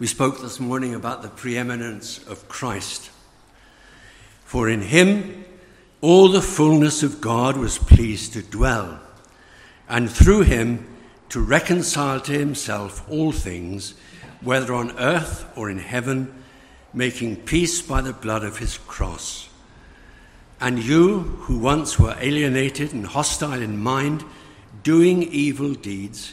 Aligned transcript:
We 0.00 0.06
spoke 0.06 0.40
this 0.40 0.58
morning 0.58 0.94
about 0.94 1.20
the 1.20 1.28
preeminence 1.28 2.26
of 2.26 2.48
Christ. 2.48 3.10
For 4.46 4.66
in 4.66 4.80
him 4.80 5.44
all 6.00 6.30
the 6.30 6.40
fullness 6.40 7.02
of 7.02 7.20
God 7.20 7.58
was 7.58 7.76
pleased 7.76 8.32
to 8.32 8.42
dwell, 8.42 8.98
and 9.90 10.10
through 10.10 10.44
him 10.44 10.86
to 11.28 11.40
reconcile 11.42 12.18
to 12.22 12.32
himself 12.32 13.06
all 13.10 13.30
things, 13.30 13.92
whether 14.40 14.72
on 14.72 14.98
earth 14.98 15.44
or 15.54 15.68
in 15.68 15.78
heaven, 15.78 16.32
making 16.94 17.36
peace 17.36 17.82
by 17.82 18.00
the 18.00 18.14
blood 18.14 18.42
of 18.42 18.56
his 18.56 18.78
cross. 18.78 19.50
And 20.62 20.82
you, 20.82 21.18
who 21.42 21.58
once 21.58 21.98
were 21.98 22.16
alienated 22.18 22.94
and 22.94 23.04
hostile 23.04 23.60
in 23.60 23.76
mind, 23.76 24.24
doing 24.82 25.24
evil 25.24 25.74
deeds, 25.74 26.32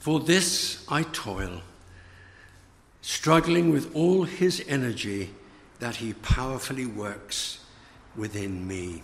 For 0.00 0.18
this 0.18 0.82
I 0.88 1.02
toil, 1.02 1.60
struggling 3.02 3.70
with 3.70 3.94
all 3.94 4.24
his 4.24 4.64
energy 4.66 5.30
that 5.78 5.96
he 5.96 6.14
powerfully 6.14 6.86
works 6.86 7.62
within 8.16 8.66
me. 8.66 9.02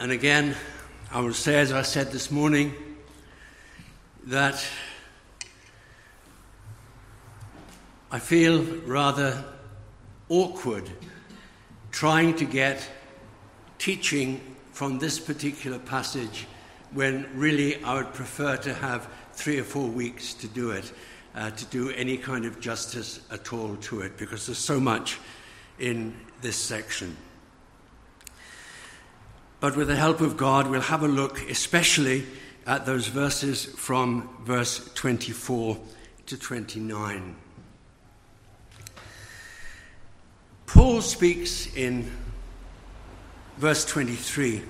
And 0.00 0.10
again, 0.10 0.56
I 1.10 1.20
will 1.20 1.34
say, 1.34 1.60
as 1.60 1.70
I 1.70 1.82
said 1.82 2.12
this 2.12 2.30
morning, 2.30 2.72
that 4.24 4.64
I 8.10 8.18
feel 8.18 8.62
rather 8.86 9.44
awkward 10.30 10.88
trying 11.90 12.36
to 12.36 12.46
get 12.46 12.88
teaching 13.78 14.51
from 14.72 14.98
this 14.98 15.20
particular 15.20 15.78
passage 15.78 16.46
when 16.92 17.26
really 17.34 17.82
I 17.84 17.94
would 17.94 18.12
prefer 18.12 18.56
to 18.58 18.74
have 18.74 19.08
three 19.32 19.58
or 19.58 19.64
four 19.64 19.88
weeks 19.88 20.34
to 20.34 20.48
do 20.48 20.70
it, 20.72 20.92
uh, 21.34 21.50
to 21.50 21.64
do 21.66 21.90
any 21.90 22.16
kind 22.16 22.44
of 22.44 22.60
justice 22.60 23.20
at 23.30 23.52
all 23.52 23.76
to 23.76 24.00
it, 24.00 24.16
because 24.18 24.46
there's 24.46 24.58
so 24.58 24.78
much 24.78 25.18
in 25.78 26.14
this 26.40 26.56
section. 26.56 27.16
But 29.60 29.76
with 29.76 29.88
the 29.88 29.96
help 29.96 30.20
of 30.20 30.36
God, 30.36 30.68
we'll 30.68 30.80
have 30.80 31.02
a 31.02 31.08
look 31.08 31.48
especially 31.48 32.26
at 32.66 32.84
those 32.84 33.06
verses 33.08 33.64
from 33.64 34.28
verse 34.44 34.92
24 34.94 35.78
to 36.26 36.36
29. 36.36 37.36
Paul 40.66 41.00
speaks 41.00 41.74
in 41.74 42.10
verse 43.62 43.84
23 43.84 44.60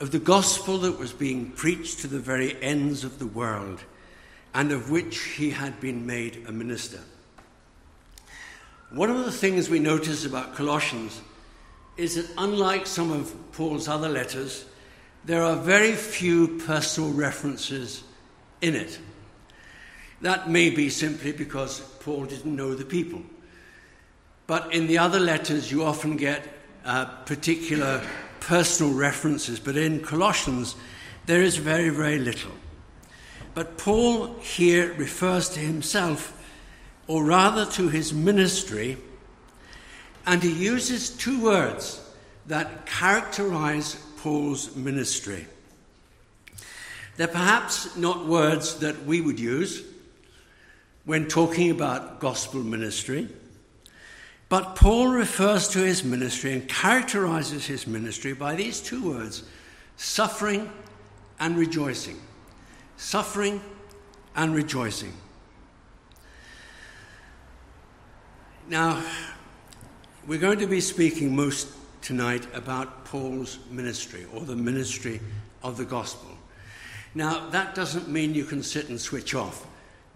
of 0.00 0.10
the 0.10 0.18
gospel 0.18 0.78
that 0.78 0.98
was 0.98 1.12
being 1.12 1.48
preached 1.52 2.00
to 2.00 2.08
the 2.08 2.18
very 2.18 2.60
ends 2.60 3.04
of 3.04 3.20
the 3.20 3.26
world 3.28 3.84
and 4.52 4.72
of 4.72 4.90
which 4.90 5.16
he 5.36 5.50
had 5.50 5.78
been 5.78 6.04
made 6.04 6.44
a 6.48 6.50
minister. 6.50 6.98
One 8.90 9.10
of 9.10 9.24
the 9.24 9.30
things 9.30 9.70
we 9.70 9.78
notice 9.78 10.24
about 10.24 10.56
Colossians 10.56 11.20
is 11.96 12.16
that 12.16 12.28
unlike 12.36 12.84
some 12.84 13.12
of 13.12 13.32
Paul's 13.52 13.86
other 13.86 14.08
letters, 14.08 14.64
there 15.24 15.44
are 15.44 15.54
very 15.54 15.92
few 15.92 16.58
personal 16.58 17.12
references 17.12 18.02
in 18.60 18.74
it. 18.74 18.98
That 20.22 20.50
may 20.50 20.70
be 20.70 20.90
simply 20.90 21.30
because 21.30 21.78
Paul 22.00 22.24
didn't 22.24 22.56
know 22.56 22.74
the 22.74 22.84
people. 22.84 23.22
But 24.48 24.74
in 24.74 24.88
the 24.88 24.98
other 24.98 25.20
letters, 25.20 25.70
you 25.70 25.84
often 25.84 26.16
get 26.16 26.57
uh, 26.88 27.04
particular 27.26 28.02
personal 28.40 28.94
references. 28.94 29.60
But 29.60 29.76
in 29.76 30.00
Colossians, 30.00 30.74
there 31.26 31.42
is 31.42 31.56
very, 31.56 31.90
very 31.90 32.18
little. 32.18 32.52
But 33.54 33.76
Paul 33.76 34.34
here 34.40 34.94
refers 34.94 35.50
to 35.50 35.60
himself, 35.60 36.34
or 37.06 37.24
rather 37.24 37.66
to 37.72 37.88
his 37.88 38.14
ministry, 38.14 38.96
and 40.26 40.42
he 40.42 40.52
uses 40.52 41.10
two 41.10 41.40
words 41.42 42.00
that 42.46 42.86
characterize 42.86 43.96
Paul's 44.18 44.74
ministry. 44.74 45.46
They're 47.16 47.28
perhaps 47.28 47.96
not 47.96 48.26
words 48.26 48.76
that 48.76 49.04
we 49.04 49.20
would 49.20 49.40
use 49.40 49.82
when 51.04 51.26
talking 51.28 51.70
about 51.70 52.20
gospel 52.20 52.60
ministry, 52.60 53.28
but 54.48 54.76
Paul 54.76 55.08
refers 55.08 55.68
to 55.68 55.80
his 55.80 56.02
ministry 56.02 56.52
and 56.52 56.66
characterizes 56.68 57.66
his 57.66 57.86
ministry 57.86 58.32
by 58.32 58.54
these 58.54 58.80
two 58.80 59.10
words 59.10 59.42
suffering 59.96 60.70
and 61.38 61.56
rejoicing. 61.56 62.18
Suffering 62.96 63.60
and 64.34 64.54
rejoicing. 64.54 65.12
Now, 68.68 69.02
we're 70.26 70.38
going 70.38 70.58
to 70.58 70.66
be 70.66 70.80
speaking 70.80 71.34
most 71.34 71.68
tonight 72.00 72.46
about 72.54 73.04
Paul's 73.04 73.58
ministry 73.70 74.26
or 74.32 74.42
the 74.42 74.56
ministry 74.56 75.20
of 75.62 75.76
the 75.76 75.84
gospel. 75.84 76.30
Now, 77.14 77.48
that 77.50 77.74
doesn't 77.74 78.08
mean 78.08 78.34
you 78.34 78.44
can 78.44 78.62
sit 78.62 78.88
and 78.88 79.00
switch 79.00 79.34
off 79.34 79.66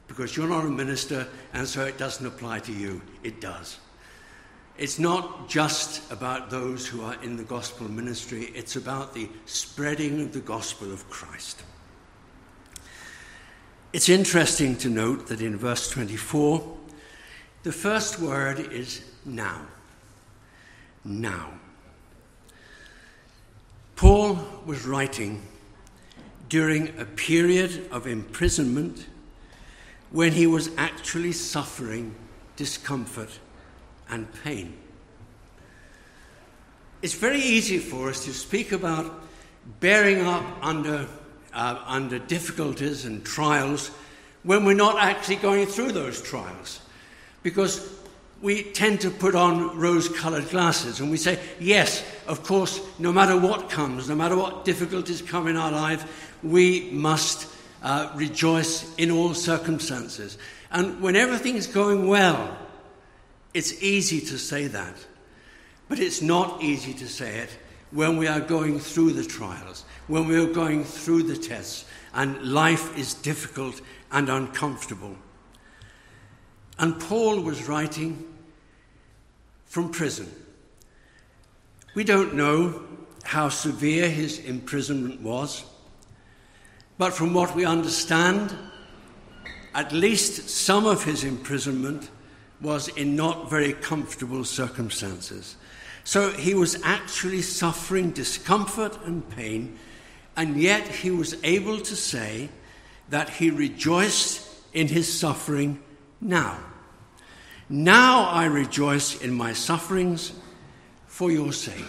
because 0.06 0.36
you're 0.36 0.48
not 0.48 0.64
a 0.64 0.70
minister 0.70 1.26
and 1.52 1.66
so 1.66 1.84
it 1.84 1.98
doesn't 1.98 2.26
apply 2.26 2.60
to 2.60 2.72
you. 2.72 3.00
It 3.22 3.40
does. 3.40 3.78
It's 4.78 4.98
not 4.98 5.48
just 5.48 6.10
about 6.10 6.50
those 6.50 6.86
who 6.86 7.02
are 7.02 7.22
in 7.22 7.36
the 7.36 7.44
gospel 7.44 7.88
ministry, 7.88 8.52
it's 8.54 8.76
about 8.76 9.14
the 9.14 9.28
spreading 9.46 10.20
of 10.22 10.32
the 10.32 10.40
gospel 10.40 10.92
of 10.92 11.08
Christ. 11.10 11.62
It's 13.92 14.08
interesting 14.08 14.76
to 14.76 14.88
note 14.88 15.26
that 15.28 15.40
in 15.40 15.56
verse 15.56 15.90
24, 15.90 16.78
the 17.62 17.72
first 17.72 18.18
word 18.18 18.58
is 18.72 19.04
now 19.24 19.66
now. 21.04 21.52
Paul 23.96 24.38
was 24.66 24.84
writing 24.86 25.42
during 26.48 26.98
a 26.98 27.04
period 27.04 27.88
of 27.90 28.06
imprisonment 28.06 29.06
when 30.10 30.32
he 30.32 30.46
was 30.46 30.70
actually 30.76 31.32
suffering 31.32 32.14
discomfort 32.56 33.38
and 34.12 34.28
pain. 34.44 34.76
It's 37.00 37.14
very 37.14 37.40
easy 37.40 37.78
for 37.78 38.10
us 38.10 38.24
to 38.26 38.32
speak 38.32 38.70
about 38.70 39.12
bearing 39.80 40.20
up 40.20 40.44
under, 40.60 41.08
uh, 41.52 41.82
under 41.86 42.18
difficulties 42.18 43.04
and 43.04 43.24
trials 43.24 43.90
when 44.44 44.64
we're 44.64 44.74
not 44.74 45.00
actually 45.00 45.36
going 45.36 45.66
through 45.66 45.92
those 45.92 46.20
trials. 46.20 46.80
Because 47.42 47.92
we 48.40 48.62
tend 48.62 49.00
to 49.00 49.10
put 49.10 49.34
on 49.34 49.78
rose 49.78 50.08
colored 50.08 50.48
glasses 50.50 51.00
and 51.00 51.10
we 51.10 51.16
say, 51.16 51.40
yes, 51.58 52.04
of 52.26 52.44
course, 52.44 52.80
no 52.98 53.12
matter 53.12 53.38
what 53.38 53.70
comes, 53.70 54.08
no 54.08 54.14
matter 54.14 54.36
what 54.36 54.64
difficulties 54.64 55.22
come 55.22 55.48
in 55.48 55.56
our 55.56 55.72
life, 55.72 56.36
we 56.42 56.90
must 56.90 57.48
uh, 57.82 58.10
rejoice 58.14 58.94
in 58.96 59.10
all 59.10 59.32
circumstances. 59.34 60.38
And 60.70 61.00
when 61.00 61.16
everything's 61.16 61.66
going 61.66 62.06
well, 62.06 62.56
it's 63.54 63.82
easy 63.82 64.20
to 64.20 64.38
say 64.38 64.66
that. 64.68 64.94
But 65.88 65.98
it's 65.98 66.22
not 66.22 66.62
easy 66.62 66.94
to 66.94 67.08
say 67.08 67.38
it 67.38 67.50
when 67.90 68.16
we 68.16 68.26
are 68.26 68.40
going 68.40 68.80
through 68.80 69.12
the 69.12 69.24
trials, 69.24 69.84
when 70.06 70.26
we 70.26 70.36
are 70.36 70.46
going 70.46 70.84
through 70.84 71.24
the 71.24 71.36
tests, 71.36 71.84
and 72.14 72.42
life 72.42 72.96
is 72.96 73.14
difficult 73.14 73.80
and 74.10 74.28
uncomfortable. 74.28 75.14
And 76.78 76.98
Paul 76.98 77.40
was 77.40 77.68
writing 77.68 78.24
from 79.66 79.90
prison. 79.90 80.30
We 81.94 82.04
don't 82.04 82.34
know 82.34 82.82
how 83.24 83.50
severe 83.50 84.08
his 84.08 84.38
imprisonment 84.38 85.20
was, 85.20 85.64
but 86.96 87.12
from 87.12 87.34
what 87.34 87.54
we 87.54 87.64
understand, 87.64 88.54
at 89.74 89.92
least 89.92 90.48
some 90.48 90.86
of 90.86 91.04
his 91.04 91.24
imprisonment 91.24 92.10
was 92.62 92.88
in 92.88 93.16
not 93.16 93.50
very 93.50 93.72
comfortable 93.72 94.44
circumstances. 94.44 95.56
So 96.04 96.30
he 96.30 96.54
was 96.54 96.80
actually 96.82 97.42
suffering 97.42 98.12
discomfort 98.12 98.98
and 99.04 99.28
pain, 99.28 99.78
and 100.36 100.56
yet 100.56 100.86
he 100.86 101.10
was 101.10 101.36
able 101.44 101.80
to 101.80 101.96
say 101.96 102.48
that 103.10 103.28
he 103.28 103.50
rejoiced 103.50 104.48
in 104.72 104.88
his 104.88 105.12
suffering 105.12 105.82
now. 106.20 106.58
Now 107.68 108.24
I 108.24 108.46
rejoice 108.46 109.20
in 109.20 109.32
my 109.34 109.52
sufferings 109.52 110.32
for 111.06 111.30
your 111.30 111.52
sake. 111.52 111.84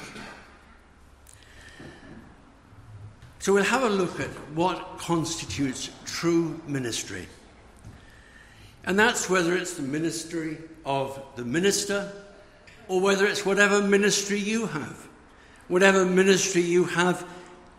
So 3.39 3.53
we'll 3.53 3.63
have 3.63 3.83
a 3.83 3.89
look 3.89 4.19
at 4.19 4.29
what 4.55 4.97
constitutes 4.97 5.89
true 6.05 6.61
ministry. 6.65 7.27
And 8.85 8.99
that's 8.99 9.29
whether 9.29 9.55
it's 9.55 9.75
the 9.75 9.83
ministry 9.83 10.57
of 10.85 11.21
the 11.35 11.45
minister 11.45 12.11
or 12.87 12.99
whether 12.99 13.25
it's 13.25 13.45
whatever 13.45 13.81
ministry 13.81 14.39
you 14.39 14.65
have, 14.67 15.07
whatever 15.67 16.05
ministry 16.05 16.61
you 16.61 16.83
have 16.85 17.25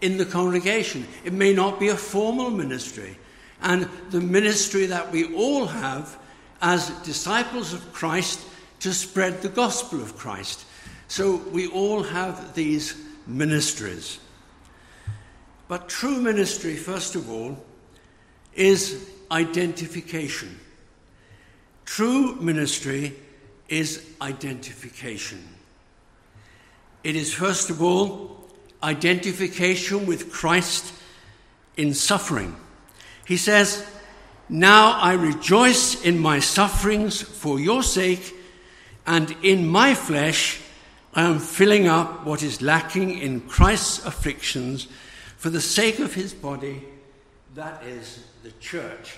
in 0.01 0.17
the 0.17 0.25
congregation. 0.25 1.07
It 1.25 1.33
may 1.33 1.53
not 1.53 1.79
be 1.79 1.89
a 1.89 1.97
formal 1.97 2.51
ministry. 2.51 3.19
And 3.61 3.89
the 4.11 4.21
ministry 4.21 4.87
that 4.87 5.11
we 5.11 5.35
all 5.35 5.67
have 5.67 6.19
as 6.61 6.91
disciples 7.03 7.73
of 7.73 7.93
Christ 7.93 8.41
to 8.81 8.93
spread 8.93 9.43
the 9.43 9.49
gospel 9.49 10.01
of 10.01 10.17
Christ. 10.17 10.65
So 11.09 11.37
we 11.53 11.69
all 11.69 12.03
have 12.03 12.55
these 12.55 12.97
ministries. 13.27 14.19
But 15.69 15.89
true 15.89 16.21
ministry, 16.21 16.77
first 16.77 17.15
of 17.15 17.31
all, 17.31 17.63
is 18.55 19.11
identification. 19.31 20.59
True 21.85 22.35
ministry 22.37 23.15
is 23.69 24.07
identification. 24.21 25.43
It 27.03 27.17
is, 27.17 27.33
first 27.33 27.71
of 27.71 27.83
all, 27.83 28.45
identification 28.83 30.07
with 30.07 30.33
Christ 30.33 30.95
in 31.77 31.95
suffering. 31.95 32.57
He 33.27 33.37
says, 33.37 33.87
now 34.49 34.93
I 34.93 35.15
rejoice 35.15 36.03
in 36.05 36.19
my 36.19 36.39
sufferings 36.39 37.21
for 37.21 37.59
your 37.59 37.83
sake, 37.83 38.35
and 39.07 39.35
in 39.43 39.67
my 39.67 39.95
flesh 39.95 40.61
I 41.15 41.23
am 41.23 41.39
filling 41.39 41.87
up 41.87 42.27
what 42.27 42.43
is 42.43 42.61
lacking 42.61 43.19
in 43.19 43.43
Christ's 43.43 44.05
afflictions 44.05 44.89
for 45.37 45.51
the 45.51 45.61
sake 45.61 45.99
of 45.99 46.15
his 46.15 46.33
body, 46.35 46.85
that 47.55 47.83
is 47.85 48.25
the 48.43 48.53
church. 48.53 49.17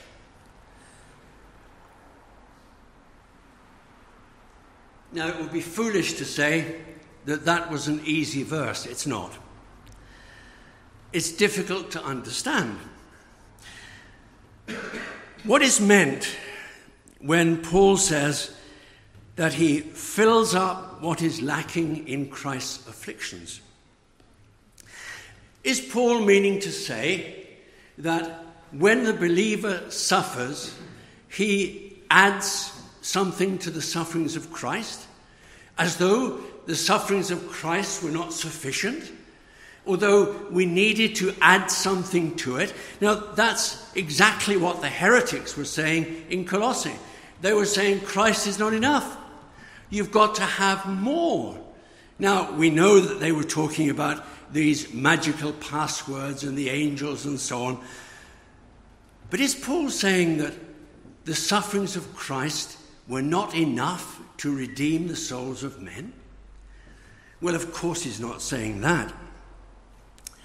Now, 5.13 5.29
it 5.29 5.39
would 5.39 5.53
be 5.53 5.61
foolish 5.61 6.15
to 6.15 6.25
say 6.25 6.81
that 7.25 7.45
that 7.45 7.71
was 7.71 7.89
an 7.89 8.01
easy 8.05 8.43
verse. 8.43 8.87
It's 8.87 9.07
not. 9.07 9.33
It's 11.13 11.33
difficult 11.33 11.91
to 11.93 12.05
understand. 12.05 12.79
What 15.45 15.63
is 15.63 15.81
meant 15.81 16.37
when 17.21 17.63
Paul 17.63 17.97
says 17.97 18.55
that 19.37 19.55
he 19.55 19.81
fills 19.81 20.55
up 20.55 21.01
what 21.01 21.23
is 21.23 21.41
lacking 21.41 22.09
in 22.09 22.29
Christ's 22.29 22.87
afflictions? 22.89 23.61
Is 25.63 25.81
Paul 25.81 26.21
meaning 26.21 26.61
to 26.61 26.73
say 26.73 27.49
that 27.99 28.45
when 28.73 29.05
the 29.05 29.13
believer 29.13 29.91
suffers, 29.91 30.75
he 31.29 32.03
adds 32.11 32.73
something 33.07 33.59
to 33.59 33.71
the 33.71 33.83
sufferings 33.83 34.37
of 34.37 34.53
Christ, 34.53 35.07
as 35.79 35.97
though 35.97 36.41
the 36.67 36.77
sufferings 36.77 37.31
of 37.31 37.49
Christ 37.49 38.03
were 38.03 38.11
not 38.11 38.33
sufficient? 38.33 39.13
although 39.87 40.37
we 40.51 40.67
needed 40.67 41.15
to 41.17 41.35
add 41.41 41.71
something 41.71 42.35
to 42.37 42.57
it. 42.57 42.75
Now, 43.01 43.15
that's 43.15 43.95
exactly 43.95 44.57
what 44.57 44.81
the 44.81 44.89
heretics 44.89 45.57
were 45.57 45.65
saying 45.65 46.27
in 46.29 46.45
Colossae. 46.45 46.95
They 47.41 47.53
were 47.53 47.67
saying 47.67 48.01
Christ 48.01 48.47
is 48.47 48.59
not 48.59 48.73
enough. 48.73 49.17
You've 49.89 50.11
got 50.11 50.35
to 50.37 50.43
have 50.43 50.87
more. 50.87 51.57
Now, 52.19 52.51
we 52.53 52.71
know 52.71 52.99
that 52.99 53.21
they 53.21 53.31
were 53.31 53.45
talking 53.45 53.91
about 53.91 54.25
these 54.53 54.93
magical 54.93 55.53
passwords 55.53 56.43
and 56.43 56.57
the 56.57 56.71
angels 56.71 57.27
and 57.27 57.39
so 57.39 57.65
on. 57.65 57.85
But 59.31 59.41
is 59.41 59.55
Paul 59.55 59.91
saying 59.91 60.39
that 60.39 60.55
the 61.25 61.35
sufferings 61.35 61.97
of 61.97 62.15
Christ 62.15 62.79
were 63.09 63.23
not 63.23 63.55
enough 63.55 64.21
to 64.39 64.55
redeem 64.55 65.09
the 65.09 65.17
souls 65.17 65.63
of 65.63 65.81
men? 65.81 66.13
Well, 67.41 67.55
of 67.55 67.73
course, 67.73 68.03
he's 68.03 68.21
not 68.21 68.43
saying 68.43 68.81
that. 68.81 69.13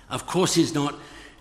Of 0.09 0.27
course, 0.27 0.53
he's 0.55 0.73
not 0.73 0.95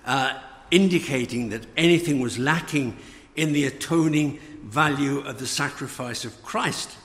uh, 0.06 0.38
indicating 0.70 1.50
that 1.50 1.67
anything 1.76 2.20
was 2.20 2.38
lacking 2.38 2.96
in 3.37 3.52
the 3.52 3.64
atoning 3.64 4.38
value 4.62 5.19
of 5.20 5.39
the 5.39 5.46
sacrifice 5.46 6.24
of 6.24 6.43
Christ. 6.43 6.96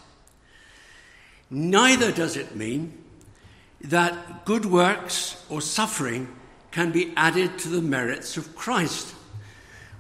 Neither 1.49 2.11
does 2.11 2.37
it 2.37 2.55
mean 2.55 3.03
that 3.81 4.45
good 4.45 4.65
works 4.65 5.43
or 5.49 5.61
suffering 5.61 6.27
can 6.71 6.91
be 6.91 7.13
added 7.15 7.57
to 7.59 7.69
the 7.69 7.81
merits 7.81 8.37
of 8.37 8.55
Christ. 8.55 9.13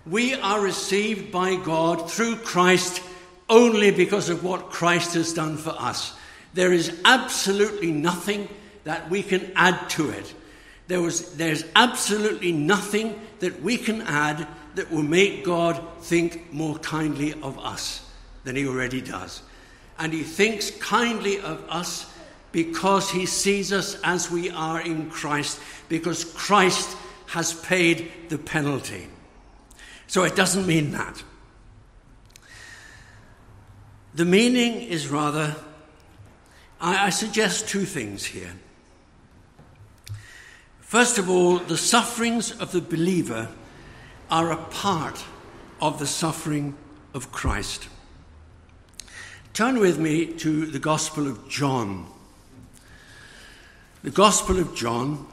We 0.05 0.35
are 0.35 0.61
received 0.61 1.31
by 1.31 1.55
God 1.55 2.11
through 2.11 2.37
Christ 2.37 3.01
only 3.49 3.91
because 3.91 4.29
of 4.29 4.43
what 4.43 4.69
Christ 4.69 5.13
has 5.13 5.33
done 5.33 5.57
for 5.57 5.75
us. 5.77 6.13
There 6.53 6.73
is 6.73 6.99
absolutely 7.05 7.91
nothing 7.91 8.49
that 8.85 9.09
we 9.09 9.21
can 9.23 9.51
add 9.55 9.89
to 9.91 10.09
it. 10.09 10.33
There 10.87 11.01
was, 11.01 11.35
there's 11.35 11.65
absolutely 11.75 12.51
nothing 12.51 13.19
that 13.39 13.61
we 13.61 13.77
can 13.77 14.01
add 14.01 14.47
that 14.75 14.91
will 14.91 15.03
make 15.03 15.43
God 15.43 15.81
think 16.01 16.51
more 16.53 16.77
kindly 16.77 17.33
of 17.41 17.57
us 17.59 18.07
than 18.43 18.55
he 18.55 18.67
already 18.67 19.01
does. 19.01 19.41
And 19.97 20.13
he 20.13 20.23
thinks 20.23 20.71
kindly 20.71 21.39
of 21.39 21.63
us 21.69 22.11
because 22.51 23.09
he 23.09 23.25
sees 23.25 23.73
us 23.73 23.97
as 24.03 24.31
we 24.31 24.49
are 24.49 24.79
in 24.79 25.09
Christ, 25.09 25.59
because 25.89 26.23
Christ 26.23 26.95
has 27.27 27.53
paid 27.53 28.11
the 28.29 28.37
penalty. 28.37 29.07
So 30.07 30.23
it 30.23 30.35
doesn't 30.35 30.67
mean 30.67 30.91
that. 30.91 31.21
The 34.15 34.23
meaning 34.23 34.81
is 34.81 35.09
rather, 35.09 35.57
I, 36.79 37.07
I 37.07 37.09
suggest 37.09 37.67
two 37.67 37.83
things 37.83 38.23
here. 38.23 38.53
First 40.79 41.17
of 41.17 41.29
all, 41.29 41.57
the 41.57 41.77
sufferings 41.77 42.57
of 42.61 42.71
the 42.71 42.79
believer 42.79 43.49
are 44.31 44.51
a 44.51 44.57
part 44.57 45.21
of 45.81 45.99
the 45.99 46.07
suffering 46.07 46.77
of 47.13 47.33
Christ. 47.33 47.89
Turn 49.53 49.79
with 49.79 49.99
me 49.99 50.27
to 50.27 50.65
the 50.65 50.79
Gospel 50.79 51.27
of 51.27 51.49
John. 51.49 52.07
The 54.01 54.11
Gospel 54.11 54.59
of 54.59 54.73
John 54.75 55.27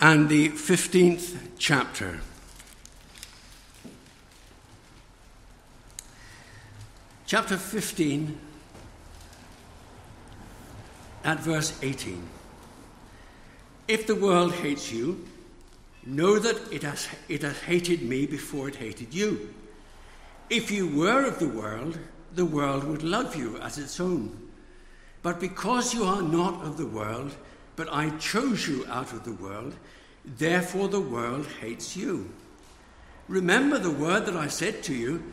and 0.00 0.28
the 0.28 0.48
15th 0.48 1.36
chapter. 1.56 2.20
Chapter 7.26 7.56
15 7.56 8.38
at 11.24 11.40
verse 11.40 11.76
18. 11.82 12.22
If 13.88 14.06
the 14.06 14.14
world 14.14 14.52
hates 14.52 14.92
you, 14.92 15.26
know 16.04 16.38
that 16.38 16.72
it 16.72 16.84
has, 16.84 17.08
it 17.28 17.42
has 17.42 17.58
hated 17.62 18.02
me 18.02 18.26
before 18.26 18.68
it 18.68 18.76
hated 18.76 19.12
you. 19.12 19.52
If 20.50 20.70
you 20.70 20.86
were 20.86 21.26
of 21.26 21.40
the 21.40 21.48
world, 21.48 21.98
the 22.32 22.44
world 22.44 22.84
would 22.84 23.02
love 23.02 23.34
you 23.34 23.58
as 23.58 23.76
its 23.76 23.98
own. 23.98 24.48
But 25.24 25.40
because 25.40 25.92
you 25.92 26.04
are 26.04 26.22
not 26.22 26.64
of 26.64 26.76
the 26.76 26.86
world, 26.86 27.34
but 27.74 27.92
I 27.92 28.10
chose 28.18 28.68
you 28.68 28.86
out 28.88 29.12
of 29.12 29.24
the 29.24 29.32
world, 29.32 29.74
therefore 30.24 30.86
the 30.86 31.00
world 31.00 31.48
hates 31.60 31.96
you. 31.96 32.30
Remember 33.26 33.80
the 33.80 33.90
word 33.90 34.26
that 34.26 34.36
I 34.36 34.46
said 34.46 34.84
to 34.84 34.94
you 34.94 35.24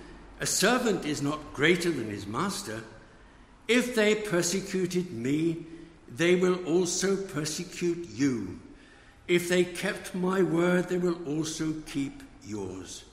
a 0.43 0.45
servant 0.45 1.05
is 1.05 1.21
not 1.21 1.53
greater 1.53 1.89
than 1.89 2.09
his 2.09 2.27
master. 2.27 2.83
If 3.69 3.95
they 3.95 4.13
persecuted 4.13 5.09
me, 5.13 5.65
they 6.13 6.35
will 6.35 6.61
also 6.65 7.15
persecute 7.15 8.09
you. 8.09 8.59
If 9.29 9.47
they 9.47 9.63
kept 9.63 10.13
my 10.13 10.43
word, 10.43 10.89
they 10.89 10.97
will 10.97 11.17
also 11.25 11.73
keep 11.85 12.21
yours. 12.43 13.05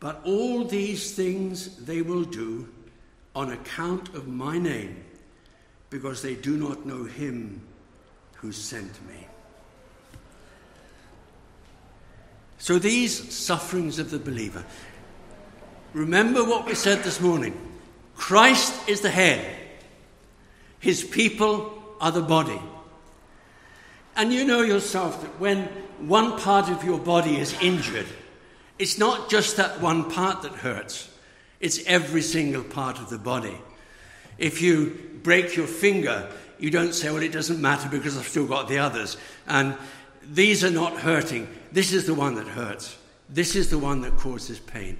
But 0.00 0.20
all 0.24 0.64
these 0.64 1.14
things 1.14 1.76
they 1.76 2.02
will 2.02 2.24
do 2.24 2.68
on 3.36 3.52
account 3.52 4.12
of 4.16 4.26
my 4.26 4.58
name, 4.58 5.04
because 5.90 6.22
they 6.22 6.34
do 6.34 6.56
not 6.56 6.84
know 6.84 7.04
him 7.04 7.62
who 8.38 8.50
sent 8.50 8.90
me. 9.06 9.28
So, 12.58 12.80
these 12.80 13.32
sufferings 13.32 14.00
of 14.00 14.10
the 14.10 14.18
believer, 14.18 14.64
remember 15.92 16.44
what 16.44 16.66
we 16.66 16.74
said 16.74 17.02
this 17.02 17.20
morning 17.20 17.58
Christ 18.16 18.88
is 18.88 19.00
the 19.00 19.10
head, 19.10 19.44
his 20.78 21.02
people 21.02 21.82
are 22.00 22.10
the 22.12 22.22
body. 22.22 22.60
And 24.14 24.32
you 24.32 24.44
know 24.44 24.60
yourself 24.60 25.22
that 25.22 25.40
when 25.40 25.64
one 25.98 26.38
part 26.38 26.68
of 26.68 26.84
your 26.84 26.98
body 26.98 27.38
is 27.38 27.54
injured, 27.62 28.06
it's 28.78 28.98
not 28.98 29.30
just 29.30 29.56
that 29.56 29.80
one 29.80 30.10
part 30.10 30.42
that 30.42 30.52
hurts, 30.52 31.08
it's 31.60 31.84
every 31.86 32.22
single 32.22 32.62
part 32.62 32.98
of 32.98 33.08
the 33.08 33.18
body. 33.18 33.56
If 34.38 34.60
you 34.60 35.18
break 35.22 35.56
your 35.56 35.66
finger, 35.66 36.28
you 36.58 36.70
don't 36.70 36.94
say, 36.94 37.10
well, 37.10 37.22
it 37.22 37.32
doesn't 37.32 37.60
matter 37.60 37.88
because 37.88 38.18
I've 38.18 38.28
still 38.28 38.46
got 38.46 38.68
the 38.68 38.78
others. 38.78 39.16
And 39.46 39.76
these 40.22 40.64
are 40.64 40.70
not 40.70 40.98
hurting. 40.98 41.48
This 41.70 41.92
is 41.92 42.06
the 42.06 42.14
one 42.14 42.34
that 42.34 42.46
hurts. 42.46 42.96
This 43.28 43.56
is 43.56 43.70
the 43.70 43.78
one 43.78 44.02
that 44.02 44.16
causes 44.16 44.58
pain. 44.58 44.98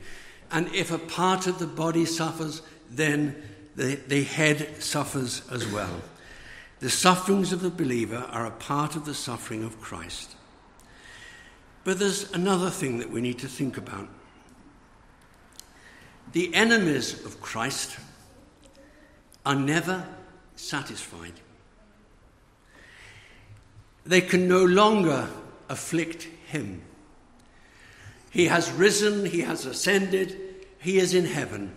And 0.53 0.73
if 0.75 0.93
a 0.93 0.99
part 0.99 1.47
of 1.47 1.59
the 1.59 1.67
body 1.67 2.05
suffers, 2.05 2.61
then 2.91 3.43
the, 3.75 3.95
the 3.95 4.23
head 4.23 4.83
suffers 4.83 5.43
as 5.51 5.67
well. 5.67 6.03
The 6.81 6.91
sufferings 6.91 7.53
of 7.53 7.63
the 7.63 7.71
believer 7.71 8.27
are 8.31 8.45
a 8.45 8.51
part 8.51 8.97
of 8.97 9.07
the 9.07 9.15
suffering 9.15 9.65
of 9.65 9.81
Christ. 9.81 10.37
But 11.85 11.99
there's 11.99 12.31
another 12.33 12.71
thing 12.71 12.99
that 12.99 13.11
we 13.11 13.21
need 13.21 13.39
to 13.39 13.49
think 13.49 13.77
about. 13.77 14.09
The 16.33 16.55
enemies 16.55 17.25
of 17.25 17.41
Christ 17.41 17.99
are 19.47 19.55
never 19.55 20.07
satisfied. 20.57 21.35
They 24.05 24.21
can 24.21 24.49
no 24.49 24.65
longer 24.65 25.29
afflict 25.69 26.29
him. 26.47 26.83
He 28.31 28.47
has 28.47 28.73
risen, 28.73 29.27
he 29.27 29.43
has 29.43 29.67
ascended, 29.67 30.41
he 30.83 30.99
is 30.99 31.15
in 31.15 31.25
heaven. 31.25 31.73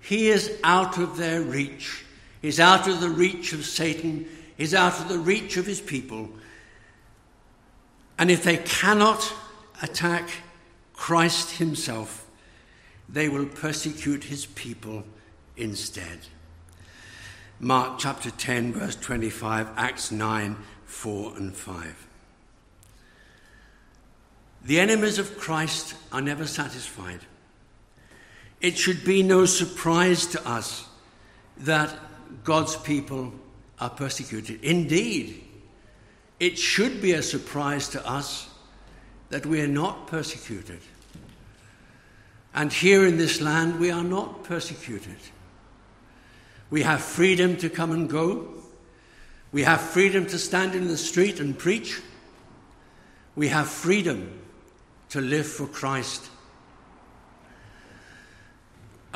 He 0.00 0.28
is 0.28 0.58
out 0.62 0.98
of 0.98 1.16
their 1.16 1.42
reach. 1.42 2.04
He's 2.40 2.60
out 2.60 2.86
of 2.86 3.00
the 3.00 3.10
reach 3.10 3.52
of 3.52 3.64
Satan, 3.64 4.26
he's 4.56 4.74
out 4.74 5.00
of 5.00 5.08
the 5.08 5.18
reach 5.18 5.56
of 5.56 5.66
his 5.66 5.80
people. 5.80 6.30
And 8.18 8.30
if 8.30 8.44
they 8.44 8.58
cannot 8.58 9.32
attack 9.82 10.30
Christ 10.94 11.58
himself, 11.58 12.26
they 13.08 13.28
will 13.28 13.46
persecute 13.46 14.24
his 14.24 14.46
people 14.46 15.04
instead. 15.56 16.20
Mark 17.58 17.98
chapter 17.98 18.30
10, 18.30 18.74
verse 18.74 18.96
25, 18.96 19.70
Acts 19.76 20.12
9, 20.12 20.56
4 20.84 21.36
and 21.36 21.56
5. 21.56 22.08
The 24.64 24.80
enemies 24.80 25.18
of 25.18 25.36
Christ 25.36 25.94
are 26.12 26.20
never 26.20 26.46
satisfied. 26.46 27.20
It 28.60 28.76
should 28.78 29.04
be 29.04 29.22
no 29.22 29.44
surprise 29.44 30.26
to 30.26 30.48
us 30.48 30.86
that 31.58 31.94
God's 32.44 32.76
people 32.76 33.32
are 33.78 33.90
persecuted. 33.90 34.62
Indeed, 34.62 35.44
it 36.40 36.58
should 36.58 37.00
be 37.00 37.12
a 37.12 37.22
surprise 37.22 37.88
to 37.90 38.06
us 38.06 38.48
that 39.30 39.46
we 39.46 39.60
are 39.60 39.68
not 39.68 40.06
persecuted. 40.06 40.80
And 42.54 42.72
here 42.72 43.06
in 43.06 43.18
this 43.18 43.40
land, 43.40 43.78
we 43.78 43.90
are 43.90 44.04
not 44.04 44.44
persecuted. 44.44 45.18
We 46.70 46.82
have 46.82 47.02
freedom 47.02 47.56
to 47.58 47.68
come 47.68 47.92
and 47.92 48.08
go. 48.08 48.48
We 49.52 49.62
have 49.62 49.80
freedom 49.80 50.26
to 50.26 50.38
stand 50.38 50.74
in 50.74 50.88
the 50.88 50.96
street 50.96 51.38
and 51.38 51.58
preach. 51.58 52.00
We 53.34 53.48
have 53.48 53.68
freedom 53.68 54.40
to 55.10 55.20
live 55.20 55.46
for 55.46 55.66
Christ. 55.66 56.30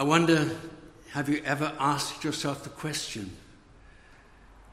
I 0.00 0.02
wonder 0.02 0.50
have 1.10 1.28
you 1.28 1.42
ever 1.44 1.74
asked 1.78 2.24
yourself 2.24 2.64
the 2.64 2.70
question 2.70 3.36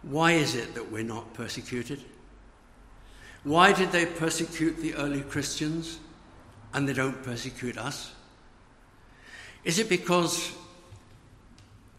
why 0.02 0.32
is 0.32 0.56
it 0.56 0.74
that 0.76 0.90
we're 0.90 1.04
not 1.04 1.34
persecuted? 1.34 2.02
Why 3.44 3.74
did 3.74 3.92
they 3.92 4.06
persecute 4.06 4.78
the 4.78 4.96
early 4.96 5.20
Christians 5.20 6.00
and 6.74 6.88
they 6.88 6.94
don't 6.94 7.22
persecute 7.24 7.78
us? 7.78 8.14
Is 9.66 9.80
it 9.80 9.90
because 9.90 10.54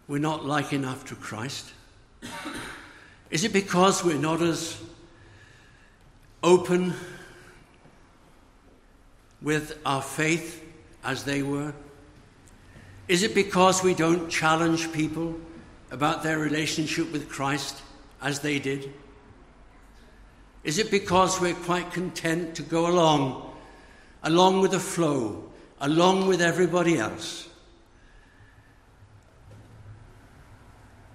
we're 0.06 0.16
not 0.16 0.46
like 0.46 0.72
enough 0.72 1.04
to 1.08 1.14
Christ? 1.14 1.70
Is 3.30 3.44
it 3.44 3.52
because 3.52 4.02
we're 4.02 4.16
not 4.16 4.40
as 4.40 4.82
open 6.42 6.94
with 9.42 9.78
our 9.84 10.00
faith 10.00 10.64
as 11.04 11.24
they 11.24 11.42
were? 11.42 11.74
Is 13.08 13.22
it 13.22 13.34
because 13.34 13.82
we 13.82 13.94
don't 13.94 14.28
challenge 14.28 14.92
people 14.92 15.34
about 15.90 16.22
their 16.22 16.38
relationship 16.38 17.10
with 17.10 17.28
Christ 17.28 17.80
as 18.20 18.40
they 18.40 18.58
did? 18.58 18.92
Is 20.62 20.78
it 20.78 20.90
because 20.90 21.40
we're 21.40 21.54
quite 21.54 21.92
content 21.92 22.54
to 22.56 22.62
go 22.62 22.86
along, 22.86 23.50
along 24.22 24.60
with 24.60 24.72
the 24.72 24.80
flow, 24.80 25.50
along 25.80 26.26
with 26.26 26.42
everybody 26.42 26.98
else? 26.98 27.48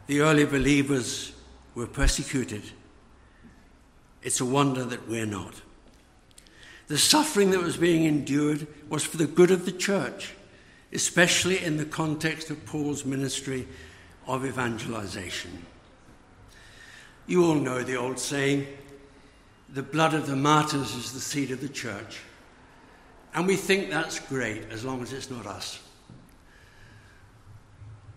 The 0.08 0.22
early 0.22 0.46
believers 0.46 1.34
were 1.76 1.88
persecuted. 1.88 2.64
It's 4.24 4.42
a 4.42 4.46
wonder 4.46 4.84
that 4.86 5.08
we're 5.08 5.28
not. 5.28 5.62
The 6.88 6.98
suffering 6.98 7.52
that 7.52 7.62
was 7.62 7.78
being 7.78 8.06
endured 8.06 8.68
was 8.90 9.04
for 9.04 9.18
the 9.18 9.28
good 9.28 9.52
of 9.52 9.66
the 9.66 9.72
church, 9.72 10.34
especially 10.94 11.64
in 11.64 11.78
the 11.78 11.86
context 11.86 12.50
of 12.50 12.66
Paul's 12.66 13.06
ministry 13.06 13.68
of 14.28 14.46
evangelization. 14.46 15.66
You 17.28 17.46
all 17.46 17.56
know 17.56 17.84
the 17.84 17.96
old 17.96 18.20
saying, 18.20 18.68
the 19.70 19.84
blood 19.84 20.14
of 20.14 20.28
the 20.28 20.36
martyrs 20.36 20.94
is 20.96 21.14
the 21.14 21.20
seed 21.20 21.52
of 21.52 21.62
the 21.62 21.70
church. 21.70 22.20
And 23.34 23.48
we 23.48 23.56
think 23.56 23.90
that's 23.90 24.20
great 24.20 24.70
as 24.70 24.86
long 24.86 25.02
as 25.02 25.12
it's 25.14 25.32
not 25.32 25.48
us. 25.48 25.80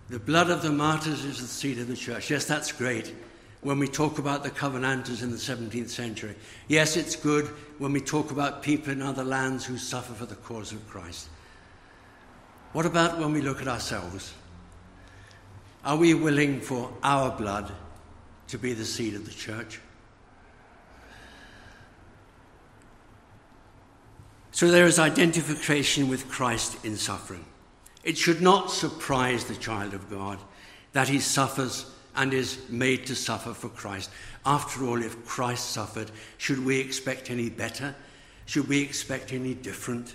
The 0.08 0.18
blood 0.18 0.50
of 0.50 0.62
the 0.62 0.70
martyrs 0.70 1.24
is 1.24 1.40
the 1.40 1.46
seed 1.46 1.78
of 1.78 1.88
the 1.88 1.96
church. 1.96 2.30
Yes, 2.30 2.44
that's 2.44 2.70
great 2.70 3.14
when 3.62 3.78
we 3.78 3.88
talk 3.88 4.18
about 4.18 4.44
the 4.44 4.50
Covenanters 4.50 5.22
in 5.22 5.30
the 5.30 5.36
17th 5.36 5.88
century. 5.88 6.36
Yes, 6.68 6.96
it's 6.96 7.16
good 7.16 7.46
when 7.78 7.92
we 7.92 8.00
talk 8.00 8.30
about 8.30 8.62
people 8.62 8.92
in 8.92 9.02
other 9.02 9.24
lands 9.24 9.64
who 9.64 9.78
suffer 9.78 10.12
for 10.12 10.26
the 10.26 10.36
cause 10.36 10.72
of 10.72 10.86
Christ. 10.88 11.28
What 12.76 12.84
about 12.84 13.18
when 13.18 13.32
we 13.32 13.40
look 13.40 13.62
at 13.62 13.68
ourselves? 13.68 14.34
Are 15.82 15.96
we 15.96 16.12
willing 16.12 16.60
for 16.60 16.92
our 17.02 17.30
blood 17.30 17.72
to 18.48 18.58
be 18.58 18.74
the 18.74 18.84
seed 18.84 19.14
of 19.14 19.24
the 19.24 19.32
church? 19.32 19.80
So 24.50 24.70
there 24.70 24.84
is 24.84 24.98
identification 24.98 26.08
with 26.10 26.28
Christ 26.28 26.84
in 26.84 26.98
suffering. 26.98 27.46
It 28.04 28.18
should 28.18 28.42
not 28.42 28.70
surprise 28.70 29.44
the 29.44 29.56
child 29.56 29.94
of 29.94 30.10
God 30.10 30.38
that 30.92 31.08
he 31.08 31.18
suffers 31.18 31.90
and 32.14 32.34
is 32.34 32.58
made 32.68 33.06
to 33.06 33.16
suffer 33.16 33.54
for 33.54 33.70
Christ. 33.70 34.10
After 34.44 34.84
all, 34.84 35.00
if 35.00 35.24
Christ 35.24 35.70
suffered, 35.70 36.10
should 36.36 36.62
we 36.62 36.78
expect 36.78 37.30
any 37.30 37.48
better? 37.48 37.94
Should 38.44 38.68
we 38.68 38.82
expect 38.82 39.32
any 39.32 39.54
different? 39.54 40.14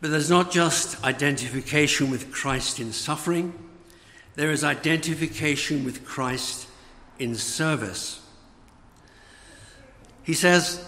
But 0.00 0.10
there's 0.10 0.30
not 0.30 0.50
just 0.50 1.02
identification 1.04 2.10
with 2.10 2.32
Christ 2.32 2.80
in 2.80 2.92
suffering, 2.92 3.52
there 4.36 4.50
is 4.50 4.62
identification 4.62 5.84
with 5.84 6.04
Christ 6.04 6.68
in 7.18 7.34
service. 7.34 8.20
He 10.22 10.34
says, 10.34 10.84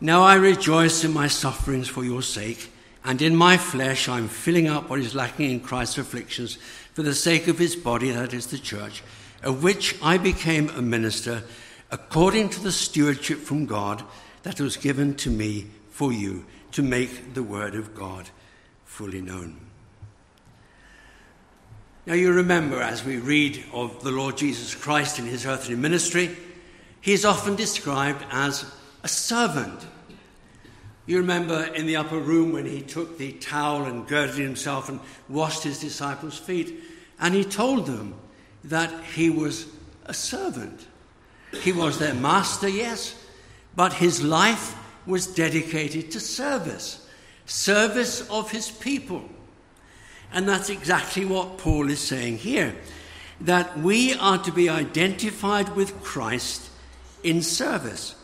now 0.00 0.22
I 0.22 0.34
rejoice 0.34 1.02
in 1.02 1.12
my 1.12 1.26
sufferings 1.26 1.88
for 1.88 2.04
your 2.04 2.22
sake, 2.22 2.70
And 3.06 3.22
in 3.22 3.36
my 3.36 3.56
flesh, 3.56 4.08
I'm 4.08 4.26
filling 4.26 4.66
up 4.66 4.90
what 4.90 4.98
is 4.98 5.14
lacking 5.14 5.52
in 5.52 5.60
Christ's 5.60 5.98
afflictions 5.98 6.56
for 6.92 7.04
the 7.04 7.14
sake 7.14 7.46
of 7.46 7.56
his 7.56 7.76
body, 7.76 8.10
that 8.10 8.34
is 8.34 8.48
the 8.48 8.58
church, 8.58 9.04
of 9.44 9.62
which 9.62 9.94
I 10.02 10.18
became 10.18 10.70
a 10.70 10.82
minister 10.82 11.44
according 11.92 12.48
to 12.48 12.60
the 12.60 12.72
stewardship 12.72 13.38
from 13.38 13.64
God 13.64 14.02
that 14.42 14.60
was 14.60 14.76
given 14.76 15.14
to 15.16 15.30
me 15.30 15.68
for 15.96 16.12
you 16.12 16.44
to 16.72 16.82
make 16.82 17.32
the 17.32 17.42
word 17.42 17.74
of 17.74 17.94
God 17.94 18.28
fully 18.84 19.22
known. 19.22 19.58
Now, 22.04 22.12
you 22.12 22.34
remember 22.34 22.82
as 22.82 23.02
we 23.02 23.16
read 23.16 23.64
of 23.72 24.04
the 24.04 24.10
Lord 24.10 24.36
Jesus 24.36 24.74
Christ 24.74 25.18
in 25.18 25.24
his 25.24 25.46
earthly 25.46 25.74
ministry, 25.74 26.36
he 27.00 27.14
is 27.14 27.24
often 27.24 27.56
described 27.56 28.22
as 28.30 28.70
a 29.04 29.08
servant. 29.08 29.86
You 31.06 31.16
remember 31.16 31.64
in 31.64 31.86
the 31.86 31.96
upper 31.96 32.18
room 32.18 32.52
when 32.52 32.66
he 32.66 32.82
took 32.82 33.16
the 33.16 33.32
towel 33.32 33.84
and 33.84 34.06
girded 34.06 34.36
himself 34.36 34.90
and 34.90 35.00
washed 35.30 35.62
his 35.62 35.80
disciples' 35.80 36.38
feet, 36.38 36.78
and 37.18 37.34
he 37.34 37.42
told 37.42 37.86
them 37.86 38.16
that 38.64 38.92
he 39.02 39.30
was 39.30 39.66
a 40.04 40.12
servant. 40.12 40.88
He 41.62 41.72
was 41.72 41.98
their 41.98 42.12
master, 42.12 42.68
yes, 42.68 43.14
but 43.74 43.94
his 43.94 44.22
life 44.22 44.76
was 45.06 45.26
dedicated 45.26 46.10
to 46.10 46.20
service, 46.20 47.06
service 47.46 48.28
of 48.28 48.50
his 48.50 48.70
people. 48.70 49.24
And 50.32 50.48
that's 50.48 50.70
exactly 50.70 51.24
what 51.24 51.58
Paul 51.58 51.90
is 51.90 52.00
saying 52.00 52.38
here 52.38 52.74
that 53.40 53.78
we 53.78 54.14
are 54.14 54.38
to 54.38 54.50
be 54.50 54.68
identified 54.68 55.68
with 55.76 56.02
Christ 56.02 56.70
in 57.22 57.42
service. 57.42 58.14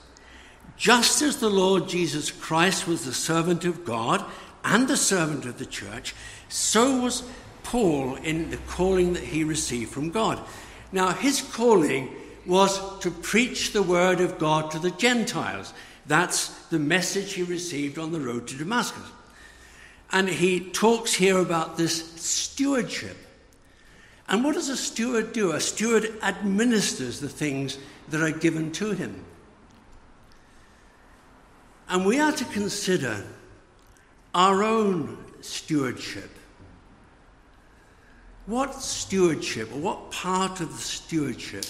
Just 0.76 1.22
as 1.22 1.36
the 1.36 1.50
Lord 1.50 1.88
Jesus 1.88 2.30
Christ 2.30 2.86
was 2.86 3.04
the 3.04 3.12
servant 3.12 3.64
of 3.64 3.84
God 3.84 4.24
and 4.64 4.88
the 4.88 4.96
servant 4.96 5.44
of 5.44 5.58
the 5.58 5.66
church, 5.66 6.14
so 6.48 7.02
was 7.02 7.22
Paul 7.62 8.16
in 8.16 8.50
the 8.50 8.56
calling 8.68 9.12
that 9.12 9.22
he 9.22 9.44
received 9.44 9.92
from 9.92 10.10
God. 10.10 10.40
Now, 10.92 11.12
his 11.12 11.40
calling 11.40 12.08
was 12.46 12.98
to 13.00 13.10
preach 13.10 13.72
the 13.72 13.82
word 13.82 14.20
of 14.20 14.38
God 14.38 14.70
to 14.72 14.78
the 14.78 14.90
Gentiles. 14.90 15.72
That's 16.06 16.49
the 16.66 16.78
message 16.78 17.35
he 17.35 17.42
received 17.42 17.99
on 17.99 18.12
the 18.12 18.21
road 18.21 18.49
to 18.49 18.56
Damascus. 18.56 19.11
And 20.11 20.28
he 20.28 20.61
talks 20.61 21.14
here 21.14 21.38
about 21.38 21.76
this 21.76 22.12
stewardship. 22.21 23.16
And 24.28 24.44
what 24.44 24.54
does 24.54 24.68
a 24.68 24.76
steward 24.76 25.32
do? 25.32 25.52
A 25.52 25.61
steward 25.61 26.12
administers 26.23 27.21
the 27.21 27.28
things 27.28 27.78
that 28.09 28.21
are 28.21 28.30
given 28.30 28.73
to 28.73 28.92
him. 28.92 29.25
And 31.88 32.06
we 32.06 32.18
are 32.18 32.32
to 32.32 32.44
consider 32.47 33.25
our 34.35 34.62
own 34.62 35.18
stewardship. 35.40 36.30
What 38.47 38.75
stewardship, 38.75 39.73
or 39.73 39.78
what 39.78 40.11
part 40.11 40.61
of 40.61 40.73
the 40.73 40.82
stewardship 40.82 41.64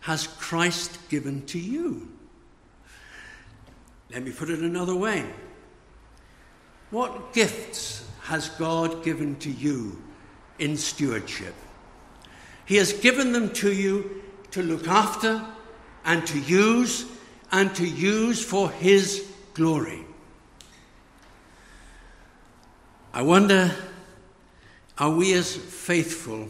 has 0.00 0.26
Christ 0.26 0.98
given 1.08 1.44
to 1.46 1.58
you? 1.58 2.11
Let 4.12 4.24
me 4.24 4.30
put 4.30 4.50
it 4.50 4.60
another 4.60 4.94
way. 4.94 5.24
What 6.90 7.32
gifts 7.32 8.06
has 8.24 8.50
God 8.50 9.02
given 9.02 9.36
to 9.36 9.50
you 9.50 10.02
in 10.58 10.76
stewardship? 10.76 11.54
He 12.66 12.76
has 12.76 12.92
given 12.92 13.32
them 13.32 13.50
to 13.54 13.72
you 13.72 14.22
to 14.50 14.62
look 14.62 14.86
after 14.86 15.44
and 16.04 16.26
to 16.26 16.38
use 16.38 17.06
and 17.50 17.74
to 17.76 17.86
use 17.86 18.44
for 18.44 18.70
His 18.70 19.26
glory. 19.54 20.04
I 23.14 23.22
wonder, 23.22 23.74
are 24.98 25.10
we 25.10 25.32
as 25.34 25.56
faithful 25.56 26.48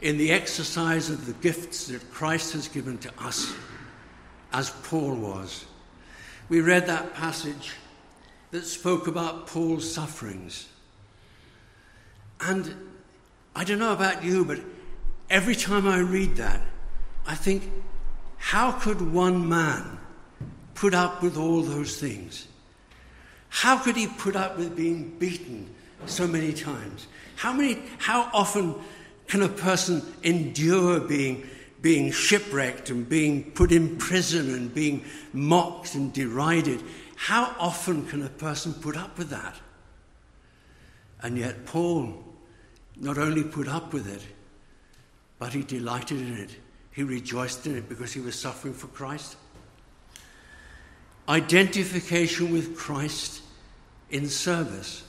in 0.00 0.18
the 0.18 0.30
exercise 0.30 1.10
of 1.10 1.26
the 1.26 1.32
gifts 1.34 1.88
that 1.88 2.10
Christ 2.12 2.52
has 2.54 2.68
given 2.68 2.98
to 2.98 3.12
us 3.20 3.54
as 4.52 4.70
Paul 4.84 5.14
was? 5.16 5.64
We 6.50 6.60
read 6.60 6.88
that 6.88 7.14
passage 7.14 7.74
that 8.50 8.66
spoke 8.66 9.06
about 9.06 9.46
Paul's 9.46 9.90
sufferings. 9.90 10.68
And 12.40 12.74
I 13.54 13.62
don't 13.62 13.78
know 13.78 13.92
about 13.92 14.24
you, 14.24 14.44
but 14.44 14.58
every 15.30 15.54
time 15.54 15.86
I 15.86 16.00
read 16.00 16.34
that, 16.36 16.60
I 17.24 17.36
think, 17.36 17.70
how 18.36 18.72
could 18.72 19.00
one 19.12 19.48
man 19.48 20.00
put 20.74 20.92
up 20.92 21.22
with 21.22 21.36
all 21.36 21.62
those 21.62 22.00
things? 22.00 22.48
How 23.48 23.78
could 23.78 23.96
he 23.96 24.08
put 24.08 24.34
up 24.34 24.58
with 24.58 24.74
being 24.74 25.16
beaten 25.20 25.72
so 26.06 26.26
many 26.26 26.52
times? 26.52 27.06
How, 27.36 27.52
many, 27.52 27.80
how 27.98 28.28
often 28.32 28.74
can 29.28 29.42
a 29.42 29.48
person 29.48 30.02
endure 30.24 30.98
being 30.98 31.48
being 31.82 32.12
shipwrecked 32.12 32.90
and 32.90 33.08
being 33.08 33.50
put 33.52 33.72
in 33.72 33.96
prison 33.96 34.52
and 34.54 34.74
being 34.74 35.04
mocked 35.32 35.94
and 35.94 36.12
derided. 36.12 36.82
How 37.16 37.54
often 37.58 38.06
can 38.06 38.22
a 38.24 38.28
person 38.28 38.74
put 38.74 38.96
up 38.96 39.18
with 39.18 39.30
that? 39.30 39.56
And 41.22 41.36
yet, 41.38 41.66
Paul 41.66 42.24
not 42.96 43.18
only 43.18 43.42
put 43.44 43.68
up 43.68 43.92
with 43.92 44.08
it, 44.12 44.22
but 45.38 45.52
he 45.52 45.62
delighted 45.62 46.20
in 46.20 46.34
it. 46.34 46.50
He 46.92 47.02
rejoiced 47.02 47.66
in 47.66 47.76
it 47.76 47.88
because 47.88 48.12
he 48.12 48.20
was 48.20 48.38
suffering 48.38 48.74
for 48.74 48.88
Christ. 48.88 49.36
Identification 51.28 52.52
with 52.52 52.76
Christ 52.76 53.42
in 54.10 54.28
service. 54.28 55.04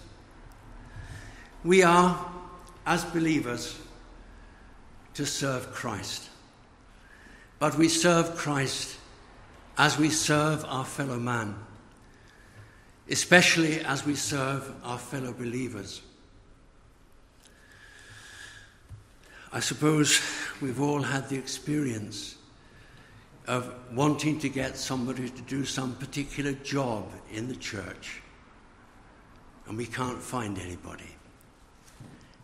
We 1.63 1.83
are, 1.83 2.31
as 2.85 3.03
believers, 3.05 3.77
to 5.15 5.25
serve 5.25 5.71
Christ. 5.71 6.30
But 7.61 7.77
we 7.77 7.89
serve 7.89 8.35
Christ 8.35 8.97
as 9.77 9.95
we 9.99 10.09
serve 10.09 10.65
our 10.67 10.83
fellow 10.83 11.19
man, 11.19 11.53
especially 13.07 13.81
as 13.81 14.03
we 14.03 14.15
serve 14.15 14.73
our 14.83 14.97
fellow 14.97 15.31
believers. 15.31 16.01
I 19.53 19.59
suppose 19.59 20.19
we've 20.59 20.81
all 20.81 21.03
had 21.03 21.29
the 21.29 21.37
experience 21.37 22.35
of 23.45 23.71
wanting 23.93 24.39
to 24.39 24.49
get 24.49 24.75
somebody 24.75 25.29
to 25.29 25.41
do 25.43 25.63
some 25.63 25.93
particular 25.97 26.53
job 26.53 27.11
in 27.31 27.47
the 27.47 27.55
church, 27.57 28.23
and 29.67 29.77
we 29.77 29.85
can't 29.85 30.19
find 30.19 30.57
anybody. 30.57 31.15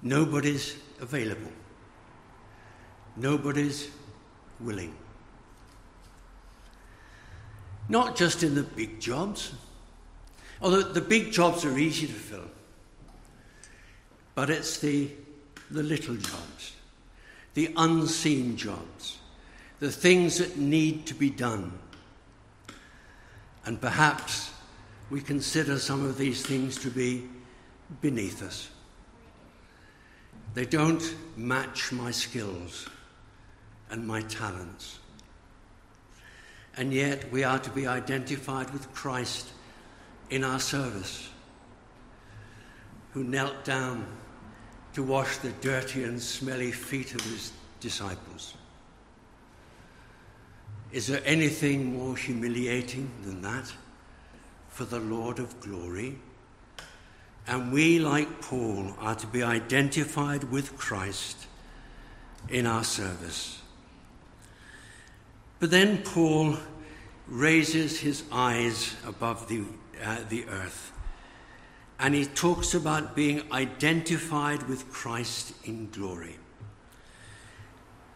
Nobody's 0.04 0.76
available. 1.02 1.54
Nobody's 3.16 3.90
willing. 4.60 4.96
Not 7.90 8.16
just 8.18 8.44
in 8.44 8.56
the 8.56 8.64
big 8.64 9.00
jobs, 9.00 9.54
although 10.62 10.82
the 10.82 11.02
big 11.02 11.32
jobs 11.32 11.64
are 11.64 11.78
easy 11.78 12.08
to 12.08 12.14
fill, 12.14 12.50
but 14.36 14.50
it's 14.50 14.80
the, 14.80 15.10
the 15.72 15.84
little 15.84 16.16
jobs, 16.16 16.74
the 17.54 17.74
unseen 17.78 18.58
jobs, 18.58 19.20
the 19.80 19.92
things 19.92 20.38
that 20.40 20.58
need 20.58 21.06
to 21.08 21.14
be 21.14 21.30
done. 21.30 21.72
And 23.66 23.80
perhaps 23.80 24.52
we 25.10 25.22
consider 25.22 25.80
some 25.80 26.06
of 26.06 26.18
these 26.18 26.46
things 26.46 26.78
to 26.80 26.90
be 26.90 27.24
beneath 28.02 28.44
us. 28.44 28.70
They 30.54 30.66
don't 30.66 31.16
match 31.38 31.92
my 31.92 32.12
skills 32.12 32.90
and 33.90 34.06
my 34.06 34.22
talents 34.24 35.00
and 36.78 36.94
yet 36.94 37.32
we 37.32 37.44
are 37.44 37.60
to 37.60 37.70
be 37.72 37.88
identified 37.88 38.70
with 38.72 38.94
Christ 38.94 39.52
in 40.30 40.44
our 40.44 40.60
service, 40.60 41.30
who 43.14 43.24
knelt 43.24 43.66
down 43.66 44.06
to 44.94 45.04
wash 45.04 45.38
the 45.38 45.52
dirty 45.62 46.04
and 46.04 46.22
smelly 46.22 46.72
feet 46.72 47.14
of 47.16 47.22
his 47.22 47.52
disciples. 47.80 48.54
Is 50.92 51.08
there 51.08 51.22
anything 51.26 51.98
more 51.98 52.16
humiliating 52.16 53.12
than 53.24 53.42
that 53.42 53.74
for 54.70 54.86
the 54.86 55.00
Lord 55.00 55.40
of 55.40 55.60
glory? 55.60 56.18
And 57.48 57.72
we, 57.72 58.00
like 58.00 58.42
Paul, 58.42 58.94
are 59.00 59.16
to 59.16 59.28
be 59.28 59.42
identified 59.42 60.46
with 60.46 60.78
Christ 60.78 61.48
in 62.50 62.66
our 62.66 62.84
service. 62.84 63.62
But 65.60 65.72
then 65.72 66.04
Paul 66.04 66.58
raises 67.28 68.00
his 68.00 68.24
eyes 68.32 68.96
above 69.06 69.48
the, 69.48 69.64
uh, 70.04 70.18
the 70.30 70.46
earth 70.46 70.92
and 72.00 72.14
he 72.14 72.26
talks 72.26 72.74
about 72.74 73.16
being 73.16 73.42
identified 73.52 74.64
with 74.64 74.92
Christ 74.92 75.54
in 75.64 75.90
glory. 75.90 76.38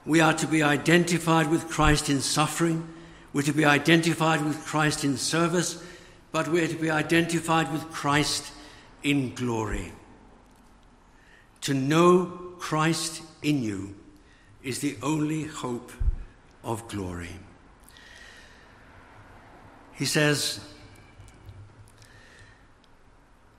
We 0.06 0.22
are 0.22 0.34
to 0.34 0.48
be 0.48 0.64
identified 0.64 1.50
with 1.50 1.68
Christ 1.68 2.10
in 2.10 2.22
suffering, 2.22 2.88
we're 3.34 3.42
to 3.44 3.54
be 3.54 3.66
identified 3.66 4.44
with 4.44 4.66
Christ 4.66 5.04
in 5.04 5.18
service, 5.18 5.84
but 6.32 6.48
we're 6.48 6.68
to 6.68 6.76
be 6.76 6.92
identified 6.92 7.72
with 7.72 7.90
Christ 7.92 8.52
in 9.04 9.34
glory. 9.36 9.94
To 11.62 11.74
know 11.74 12.56
Christ 12.60 13.22
in 13.42 13.64
you 13.64 13.96
is 14.64 14.80
the 14.80 14.98
only 15.02 15.44
hope 15.44 15.92
of 16.64 16.88
glory. 16.88 17.40
He 19.94 20.06
says, 20.06 20.60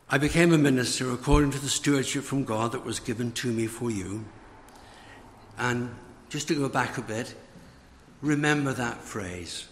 I 0.08 0.18
became 0.18 0.52
a 0.52 0.58
minister 0.58 1.10
according 1.10 1.52
to 1.52 1.58
the 1.58 1.68
stewardship 1.68 2.24
from 2.24 2.44
God 2.44 2.72
that 2.72 2.84
was 2.84 3.00
given 3.00 3.32
to 3.32 3.52
me 3.52 3.66
for 3.66 3.90
you. 3.90 4.24
And 5.56 5.94
just 6.28 6.48
to 6.48 6.54
go 6.54 6.68
back 6.68 6.98
a 6.98 7.02
bit, 7.02 7.34
remember 8.20 8.72
that 8.72 9.02
phrase. 9.02 9.66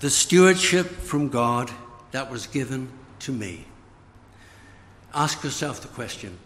The 0.00 0.10
stewardship 0.10 0.86
from 0.86 1.28
God 1.28 1.70
that 2.12 2.30
was 2.30 2.46
given 2.46 2.90
to 3.20 3.32
me. 3.32 3.66
Ask 5.12 5.44
yourself 5.44 5.82
the 5.82 5.88
question 5.88 6.38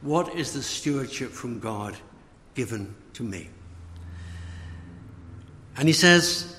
what 0.00 0.34
is 0.34 0.52
the 0.52 0.62
stewardship 0.62 1.30
from 1.30 1.58
God 1.58 1.96
given 2.56 2.96
to 3.12 3.22
me? 3.22 3.48
And 5.76 5.86
he 5.86 5.94
says, 5.94 6.56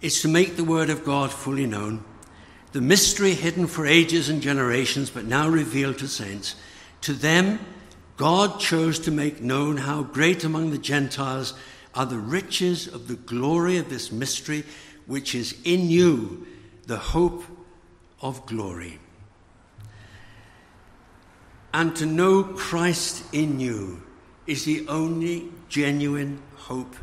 it's 0.00 0.22
to 0.22 0.28
make 0.28 0.54
the 0.54 0.62
word 0.62 0.90
of 0.90 1.04
God 1.04 1.32
fully 1.32 1.66
known 1.66 2.04
the 2.72 2.82
mystery 2.82 3.32
hidden 3.32 3.66
for 3.66 3.86
ages 3.86 4.28
and 4.28 4.42
generations, 4.42 5.08
but 5.08 5.24
now 5.24 5.48
revealed 5.48 5.96
to 5.96 6.06
saints. 6.06 6.56
To 7.00 7.14
them, 7.14 7.58
God 8.18 8.60
chose 8.60 8.98
to 8.98 9.10
make 9.10 9.40
known 9.40 9.78
how 9.78 10.02
great 10.02 10.44
among 10.44 10.70
the 10.70 10.78
Gentiles 10.78 11.54
are 11.94 12.04
the 12.04 12.18
riches 12.18 12.86
of 12.86 13.08
the 13.08 13.14
glory 13.14 13.78
of 13.78 13.88
this 13.88 14.12
mystery, 14.12 14.62
which 15.06 15.34
is 15.34 15.58
in 15.64 15.88
you, 15.88 16.46
the 16.86 16.98
hope 16.98 17.44
of 18.20 18.44
glory. 18.44 18.98
And 21.72 21.96
to 21.96 22.04
know 22.04 22.42
Christ 22.42 23.24
in 23.32 23.58
you 23.58 24.02
is 24.46 24.64
the 24.64 24.86
only 24.88 25.48
genuine 25.68 26.42
hope 26.56 26.96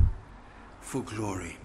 for 0.82 1.02
glory 1.02 1.58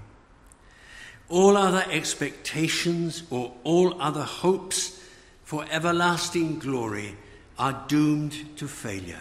all 1.28 1.56
other 1.56 1.84
expectations 1.90 3.22
or 3.30 3.52
all 3.64 4.00
other 4.00 4.22
hopes 4.22 5.00
for 5.44 5.64
everlasting 5.70 6.58
glory 6.58 7.16
are 7.58 7.84
doomed 7.88 8.56
to 8.56 8.68
failure. 8.68 9.20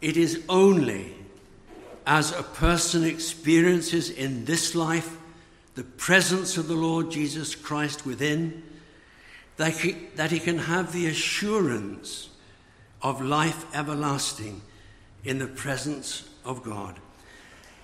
It 0.00 0.16
is 0.16 0.42
only 0.48 1.14
as 2.06 2.32
a 2.32 2.42
person 2.42 3.04
experiences 3.04 4.10
in 4.10 4.44
this 4.44 4.74
life 4.74 5.16
the 5.74 5.84
presence 5.84 6.56
of 6.56 6.68
the 6.68 6.74
Lord 6.74 7.10
Jesus 7.10 7.54
Christ 7.54 8.04
within 8.04 8.62
that 9.56 9.76
he, 9.78 9.92
that 10.16 10.30
he 10.30 10.38
can 10.38 10.58
have 10.58 10.92
the 10.92 11.06
assurance 11.06 12.30
of 13.00 13.20
life 13.20 13.64
everlasting 13.74 14.60
in 15.24 15.38
the 15.38 15.46
presence 15.46 16.28
of 16.44 16.62
God. 16.62 16.98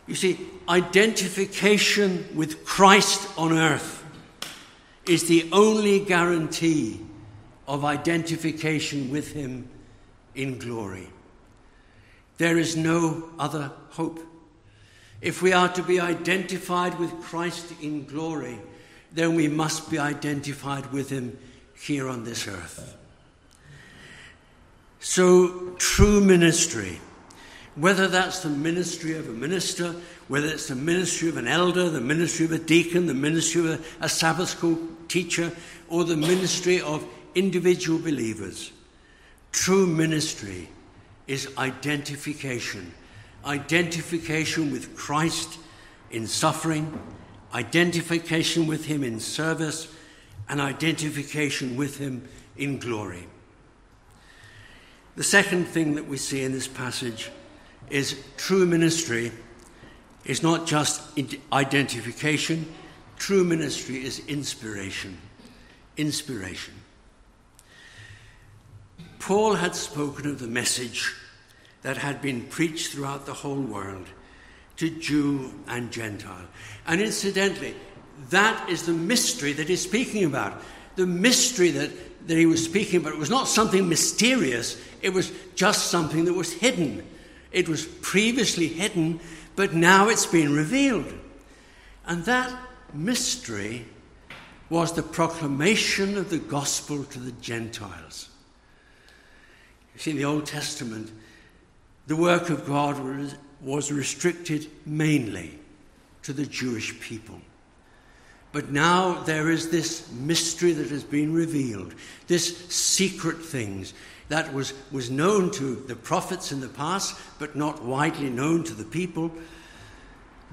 You 0.07 0.15
see, 0.15 0.39
identification 0.69 2.29
with 2.35 2.65
Christ 2.65 3.29
on 3.39 3.53
earth 3.53 4.05
is 5.07 5.25
the 5.25 5.49
only 5.53 6.01
guarantee 6.01 7.01
of 7.67 7.85
identification 7.85 9.11
with 9.11 9.33
Him 9.33 9.69
in 10.35 10.59
glory. 10.59 11.09
There 12.39 12.59
is 12.59 12.77
no 12.77 13.31
other 13.39 13.73
hope. 13.91 14.21
If 15.21 15.41
we 15.41 15.53
are 15.53 15.69
to 15.69 15.83
be 15.83 16.01
identified 16.01 16.99
with 16.99 17.11
Christ 17.23 17.73
in 17.81 18.05
glory, 18.05 18.59
then 19.13 19.35
we 19.35 19.49
must 19.49 19.91
be 19.91 19.99
identified 19.99 20.93
with 20.93 21.09
Him 21.09 21.39
here 21.81 22.09
on 22.09 22.25
this 22.25 22.47
earth. 22.47 22.97
So, 25.01 25.75
true 25.79 26.21
ministry 26.21 26.99
whether 27.77 28.07
that's 28.07 28.41
the 28.41 28.49
ministry 28.49 29.17
of 29.17 29.29
a 29.29 29.33
minister, 29.33 29.95
whether 30.29 30.47
it's 30.47 30.69
the 30.69 30.77
ministry 30.77 31.29
of 31.29 31.37
an 31.37 31.49
elder, 31.49 31.91
the 31.91 32.01
ministry 32.01 32.45
of 32.45 32.53
a 32.53 32.59
deacon, 32.59 33.07
the 33.07 33.15
ministry 33.15 33.61
of 33.61 33.67
a, 34.01 34.05
a 34.05 34.09
Sabbath 34.09 34.49
school 34.49 34.79
teacher, 35.09 35.53
or 35.89 36.05
the 36.05 36.17
ministry 36.17 36.81
of 36.81 37.05
individual 37.35 37.99
believers. 37.99 38.73
True 39.51 39.87
ministry 39.87 40.69
is 41.27 41.49
identification. 41.59 42.95
Identification 43.45 44.71
with 44.71 44.97
Christ 44.97 45.59
in 46.11 46.27
suffering, 46.27 46.99
identification 47.53 48.67
with 48.67 48.87
Him 48.87 49.03
in 49.03 49.19
service, 49.21 49.93
and 50.49 50.61
identification 50.61 51.77
with 51.77 51.99
Him 51.99 52.29
in 52.57 52.79
glory. 52.79 53.27
The 55.17 55.25
second 55.25 55.67
thing 55.67 55.95
that 55.97 56.07
we 56.07 56.17
see 56.17 56.43
in 56.43 56.53
this 56.53 56.69
passage 56.69 57.31
is 57.91 58.23
true 58.37 58.67
ministry 58.67 59.33
is 60.25 60.43
not 60.43 60.67
just 60.67 61.03
identification, 61.53 62.73
true 63.17 63.45
ministry 63.45 64.05
is 64.05 64.27
inspiration. 64.27 65.19
Inspiration. 65.97 66.75
Paul 69.19 69.55
had 69.55 69.75
spoken 69.75 70.29
of 70.29 70.39
the 70.39 70.47
message 70.47 71.15
that 71.83 71.97
had 71.97 72.21
been 72.21 72.43
preached 72.43 72.93
throughout 72.93 73.27
the 73.27 73.33
whole 73.33 73.61
world 73.61 74.07
to 74.77 74.91
Jew 74.91 75.53
and 75.69 75.91
Gentile. 75.91 76.47
And 76.87 77.01
incidentally, 77.01 77.75
that 78.31 78.69
is 78.69 78.85
the 78.85 78.93
mystery 78.93 79.53
that 79.53 79.69
he's 79.69 79.83
speaking 79.83 80.25
about. 80.25 80.61
The 80.97 81.07
mystery 81.07 81.71
that, 81.71 82.27
that 82.27 82.37
he 82.37 82.47
was 82.47 82.65
speaking 82.65 83.01
about 83.01 83.13
it 83.13 83.19
was 83.19 83.31
not 83.31 83.49
something 83.49 83.89
mysterious, 83.89 84.81
it 85.03 85.11
was 85.11 85.33
just 85.55 85.91
something 85.91 86.25
that 86.25 86.35
was 86.35 86.53
hidden 86.53 87.05
it 87.55 87.69
was 87.69 87.87
previously 87.87 88.67
hidden, 88.67 89.21
but 89.57 89.73
now 89.73 90.09
it's 90.09 90.27
been 90.27 90.53
revealed. 90.55 91.13
And 92.05 92.25
that 92.25 92.53
mystery 92.93 93.87
was 94.69 94.93
the 94.93 95.03
proclamation 95.03 96.19
of 96.19 96.31
the 96.31 96.39
gospel 96.39 97.05
to 97.05 97.19
the 97.21 97.33
Gentiles. 97.33 98.29
You 99.95 100.01
see, 100.01 100.11
in 100.11 100.17
the 100.17 100.25
Old 100.25 100.47
Testament, 100.47 101.13
the 102.09 102.17
work 102.17 102.51
of 102.51 102.67
God 102.67 102.99
was, 102.99 103.37
was 103.61 103.93
restricted 103.93 104.67
mainly 104.85 105.59
to 106.23 106.33
the 106.33 106.47
Jewish 106.47 106.99
people. 107.01 107.41
But 108.51 108.71
now 108.71 109.23
there 109.23 109.51
is 109.51 109.71
this 109.71 110.11
mystery 110.13 110.73
that 110.73 110.91
has 110.91 111.05
been 111.05 111.33
revealed, 111.33 111.95
this 112.27 112.67
secret 112.69 113.39
things 113.43 113.95
that 114.29 114.53
was, 114.53 114.73
was 114.91 115.11
known 115.11 115.51
to 115.53 115.75
the 115.75 115.97
prophets 115.97 116.53
in 116.53 116.61
the 116.61 116.69
past, 116.69 117.19
but 117.39 117.57
not 117.57 117.83
widely 117.83 118.31
known 118.31 118.65
to 118.65 118.75
the 118.75 118.85
people. 118.85 119.31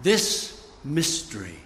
This 0.01 0.67
mystery, 0.84 1.60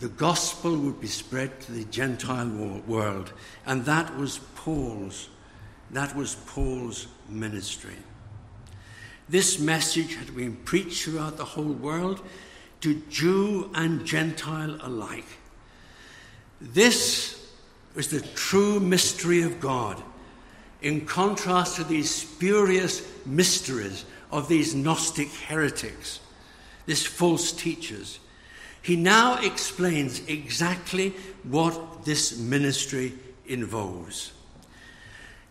the 0.00 0.08
gospel 0.08 0.76
would 0.76 1.00
be 1.00 1.08
spread 1.08 1.60
to 1.62 1.72
the 1.72 1.84
Gentile 1.84 2.82
world, 2.86 3.32
and 3.66 3.84
that 3.86 4.16
was 4.16 4.38
Paul's. 4.54 5.28
That 5.90 6.14
was 6.16 6.34
Paul's 6.46 7.06
ministry. 7.28 7.96
This 9.28 9.58
message 9.58 10.16
had 10.16 10.34
been 10.34 10.56
preached 10.56 11.04
throughout 11.04 11.36
the 11.36 11.44
whole 11.44 11.72
world 11.72 12.20
to 12.82 13.00
Jew 13.08 13.70
and 13.74 14.04
Gentile 14.04 14.78
alike. 14.82 15.26
This 16.60 17.50
was 17.94 18.08
the 18.08 18.20
true 18.20 18.80
mystery 18.80 19.42
of 19.42 19.60
God 19.60 20.02
in 20.84 21.06
contrast 21.06 21.76
to 21.76 21.84
these 21.84 22.10
spurious 22.10 23.02
mysteries 23.24 24.04
of 24.30 24.48
these 24.48 24.74
Gnostic 24.74 25.32
heretics, 25.32 26.20
these 26.84 27.06
false 27.06 27.52
teachers. 27.52 28.18
He 28.82 28.94
now 28.94 29.40
explains 29.40 30.20
exactly 30.28 31.14
what 31.42 32.04
this 32.04 32.38
ministry 32.38 33.14
involves. 33.46 34.32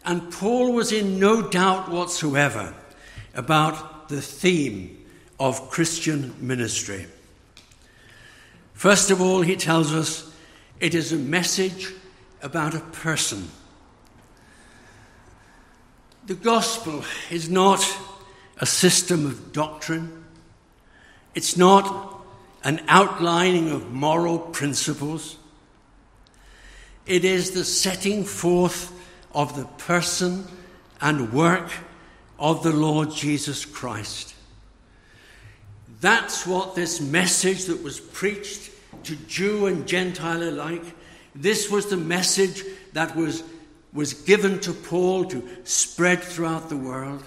And 0.05 0.31
Paul 0.31 0.71
was 0.71 0.91
in 0.91 1.19
no 1.19 1.49
doubt 1.49 1.89
whatsoever 1.89 2.75
about 3.33 4.09
the 4.09 4.21
theme 4.21 5.03
of 5.39 5.71
Christian 5.71 6.35
ministry. 6.39 7.07
First 8.73 9.09
of 9.09 9.19
all, 9.19 9.41
he 9.41 9.55
tells 9.55 9.95
us 9.95 10.31
it 10.79 10.93
is 10.93 11.11
a 11.11 11.17
message 11.17 11.91
about 12.43 12.75
a 12.75 12.81
person 12.81 13.49
the 16.25 16.35
gospel 16.35 17.03
is 17.29 17.49
not 17.49 17.85
a 18.57 18.65
system 18.65 19.25
of 19.25 19.51
doctrine, 19.51 20.23
it's 21.35 21.57
not 21.57 22.23
an 22.63 22.81
outlining 22.87 23.69
of 23.69 23.91
moral 23.91 24.39
principles. 24.39 25.37
It 27.05 27.25
is 27.25 27.51
the 27.51 27.65
setting 27.65 28.23
forth 28.23 28.93
of 29.33 29.57
the 29.57 29.65
person 29.65 30.45
and 31.01 31.33
work 31.33 31.69
of 32.39 32.63
the 32.63 32.71
Lord 32.71 33.11
Jesus 33.11 33.65
Christ. 33.65 34.33
That's 35.99 36.47
what 36.47 36.75
this 36.75 37.01
message 37.01 37.65
that 37.65 37.83
was 37.83 37.99
preached 37.99 38.71
to 39.03 39.15
Jew 39.15 39.65
and 39.65 39.87
Gentile 39.87 40.43
alike, 40.43 40.83
This 41.35 41.69
was 41.69 41.87
the 41.87 41.97
message 41.97 42.63
that 42.93 43.15
was, 43.15 43.43
was 43.93 44.13
given 44.13 44.59
to 44.61 44.73
Paul 44.73 45.25
to 45.25 45.47
spread 45.63 46.23
throughout 46.23 46.69
the 46.69 46.77
world 46.77 47.23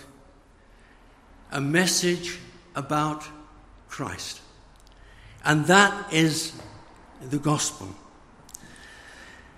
a 1.53 1.61
message 1.61 2.39
about 2.75 3.25
Christ. 3.89 4.41
And 5.45 5.67
that 5.67 6.13
is 6.13 6.53
the 7.21 7.39
gospel. 7.39 7.89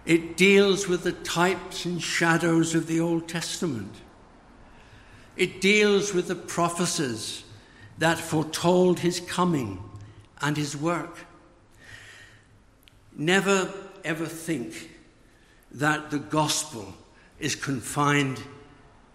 It 0.05 0.37
deals 0.37 0.87
with 0.87 1.03
the 1.03 1.13
types 1.13 1.85
and 1.85 2.01
shadows 2.01 2.75
of 2.75 2.87
the 2.87 3.01
Old 3.01 3.27
Testament. 3.27 3.95
It 5.37 5.61
deals 5.61 6.13
with 6.13 6.29
the 6.29 6.35
prophecies 6.35 7.45
that 7.99 8.19
foretold 8.19 9.01
his 9.01 9.21
coming 9.21 9.83
and 10.41 10.57
his 10.57 10.77
work. 10.77 11.27
Never 13.17 13.73
ever 14.05 14.27
think 14.27 14.98
that 15.73 16.11
the 16.11 16.19
gospel 16.19 16.95
is 17.39 17.55
confined 17.55 18.43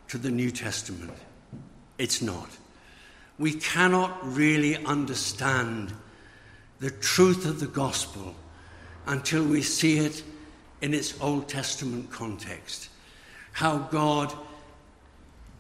to 0.08 0.18
the 0.18 0.32
New 0.32 0.52
Testament. 0.52 1.13
It's 1.98 2.22
not. 2.22 2.50
We 3.39 3.54
cannot 3.54 4.18
really 4.24 4.78
understand 4.86 5.94
the 6.80 6.92
truth 6.92 7.46
of 7.46 7.60
the 7.60 7.68
gospel 7.68 8.36
until 9.08 9.44
we 9.44 9.62
see 9.62 9.98
it 9.98 10.24
in 10.82 10.94
its 10.94 11.20
Old 11.22 11.48
Testament 11.48 12.12
context. 12.12 12.89
How 13.54 13.78
God 13.78 14.34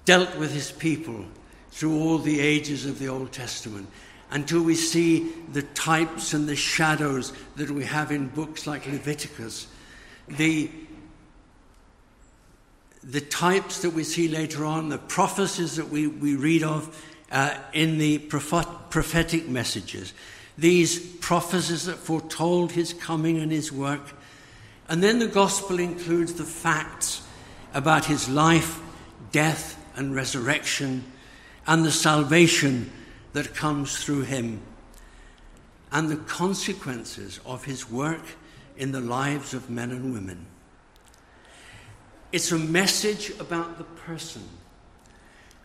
dealt 0.05 0.37
with 0.37 0.53
his 0.53 0.71
people 0.71 1.25
through 1.71 1.97
all 1.97 2.17
the 2.17 2.39
ages 2.39 2.85
of 2.85 2.99
the 2.99 3.07
Old 3.07 3.31
Testament 3.31 3.87
until 4.31 4.61
we 4.61 4.75
see 4.75 5.31
the 5.51 5.61
types 5.61 6.33
and 6.33 6.47
the 6.47 6.55
shadows 6.55 7.33
that 7.55 7.69
we 7.69 7.85
have 7.85 8.11
in 8.11 8.27
books 8.27 8.67
like 8.67 8.85
Leviticus, 8.85 9.67
the, 10.27 10.69
the 13.03 13.21
types 13.21 13.81
that 13.81 13.91
we 13.91 14.03
see 14.03 14.27
later 14.27 14.65
on, 14.65 14.89
the 14.89 14.97
prophecies 14.97 15.75
that 15.75 15.89
we, 15.89 16.07
we 16.07 16.35
read 16.35 16.63
of 16.63 17.05
uh, 17.31 17.55
in 17.73 17.97
the 17.97 18.19
prophetic 18.19 19.47
messages, 19.47 20.13
these 20.57 20.99
prophecies 21.17 21.85
that 21.85 21.95
foretold 21.95 22.71
his 22.71 22.93
coming 22.93 23.39
and 23.39 23.51
his 23.51 23.71
work. 23.71 24.13
And 24.87 25.01
then 25.01 25.19
the 25.19 25.27
gospel 25.27 25.79
includes 25.79 26.33
the 26.33 26.43
facts 26.43 27.21
about 27.73 28.05
his 28.05 28.29
life, 28.29 28.79
death, 29.31 29.79
and 29.95 30.15
resurrection, 30.15 31.03
and 31.65 31.83
the 31.83 31.91
salvation 31.91 32.91
that 33.33 33.55
comes 33.55 34.03
through 34.03 34.21
him 34.21 34.61
and 35.93 36.09
the 36.09 36.17
consequences 36.17 37.39
of 37.45 37.65
his 37.65 37.89
work 37.89 38.23
in 38.75 38.91
the 38.91 38.99
lives 38.99 39.53
of 39.53 39.69
men 39.69 39.91
and 39.91 40.11
women. 40.11 40.45
It's 42.33 42.51
a 42.51 42.57
message 42.57 43.29
about 43.39 43.77
the 43.77 43.83
person. 43.83 44.41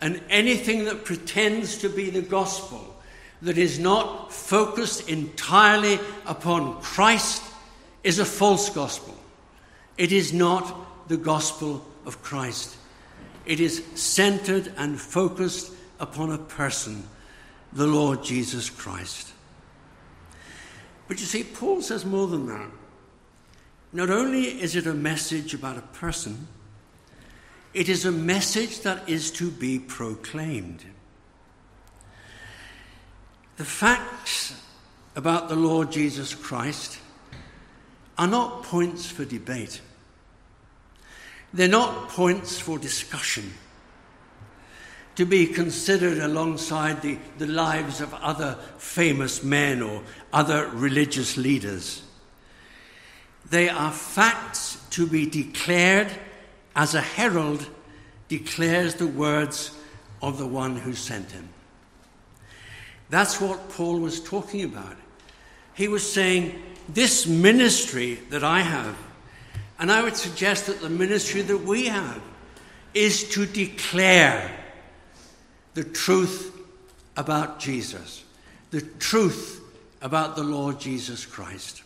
And 0.01 0.21
anything 0.29 0.85
that 0.85 1.05
pretends 1.05 1.79
to 1.79 1.89
be 1.89 2.11
the 2.11 2.21
gospel, 2.21 2.95
that 3.41 3.57
is 3.57 3.79
not 3.79 4.31
focused 4.33 5.09
entirely 5.09 5.99
upon 6.27 6.81
Christ, 6.83 7.43
is 8.05 8.19
a 8.19 8.25
false 8.25 8.69
gospel. 8.69 9.17
It 9.97 10.13
is 10.13 10.35
not 10.35 11.09
the 11.09 11.17
gospel 11.17 11.85
of 12.05 12.23
Christ. 12.23 12.77
It 13.47 13.61
is 13.61 13.83
centered 13.95 14.71
and 14.77 15.01
focused 15.01 15.73
upon 15.99 16.33
a 16.33 16.39
person 16.39 17.03
the 17.73 17.87
Lord 17.87 18.23
Jesus 18.23 18.69
Christ. 18.69 19.33
But 21.09 21.19
you 21.19 21.25
see, 21.25 21.45
Paul 21.45 21.81
says 21.81 22.05
more 22.05 22.27
than 22.27 22.47
that. 22.49 22.69
Not 23.91 24.11
only 24.11 24.61
is 24.61 24.77
it 24.77 24.87
a 24.87 24.93
message 24.93 25.55
about 25.55 25.79
a 25.79 25.83
person, 25.83 26.47
it 27.75 27.89
is 27.89 28.05
a 28.05 28.13
message 28.13 28.81
that 28.81 29.09
is 29.09 29.31
to 29.33 29.51
be 29.51 29.79
proclaimed. 29.79 30.85
The 33.57 33.65
facts 33.65 34.61
about 35.17 35.49
the 35.49 35.57
Lord 35.57 35.91
Jesus 35.91 36.35
Christ 36.35 36.99
are 38.17 38.27
not 38.27 38.63
points 38.63 39.11
for 39.11 39.25
debate. 39.25 39.81
They're 41.53 41.69
not 41.69 42.09
points 42.11 42.59
for 42.59 42.79
discussion 42.79 43.53
to 45.17 45.27
be 45.27 45.47
considered 45.47 46.19
alongside 46.19 47.03
the, 47.03 47.19
the 47.39 47.47
lives 47.47 48.01
of 48.01 48.15
other 48.15 48.57
famous 48.77 49.43
men 49.43 49.83
or 49.83 50.03
other 50.33 50.69
religious 50.69 51.37
leaders. 51.37 52.05
They 53.51 53.69
are 53.69 53.91
facts 53.91 54.81
to 54.91 55.07
be 55.09 55.27
declared 55.27 56.13
as 56.79 56.95
a 56.95 57.01
herald 57.01 57.69
declares 58.29 58.95
the 58.95 59.07
words 59.07 59.77
of 60.23 60.39
the 60.39 60.47
one 60.47 60.77
who 60.77 60.95
sent 60.95 61.33
him. 61.33 61.49
That's 63.11 63.41
what 63.41 63.69
Paul 63.71 63.99
was 63.99 64.21
talking 64.21 64.63
about. 64.63 64.97
He 65.75 65.89
was 65.89 66.11
saying, 66.11 66.55
This 66.89 67.27
ministry 67.27 68.21
that 68.31 68.45
I 68.45 68.61
have, 68.61 68.97
and 69.81 69.91
I 69.91 70.05
would 70.05 70.17
suggest 70.17 70.67
that 70.67 70.81
the 70.81 70.89
ministry 70.89 71.43
that 71.43 71.59
we 71.59 71.87
have, 71.87 72.23
is 72.95 73.29
to 73.31 73.45
declare 73.45 74.49
the 75.75 75.85
truth 75.85 76.57
about 77.17 77.59
Jesus, 77.59 78.25
the 78.71 78.83
truth 78.83 79.61
about 80.01 80.37
the 80.37 80.45
Lord 80.45 80.79
Jesus 80.79 81.27
Christ. 81.27 81.83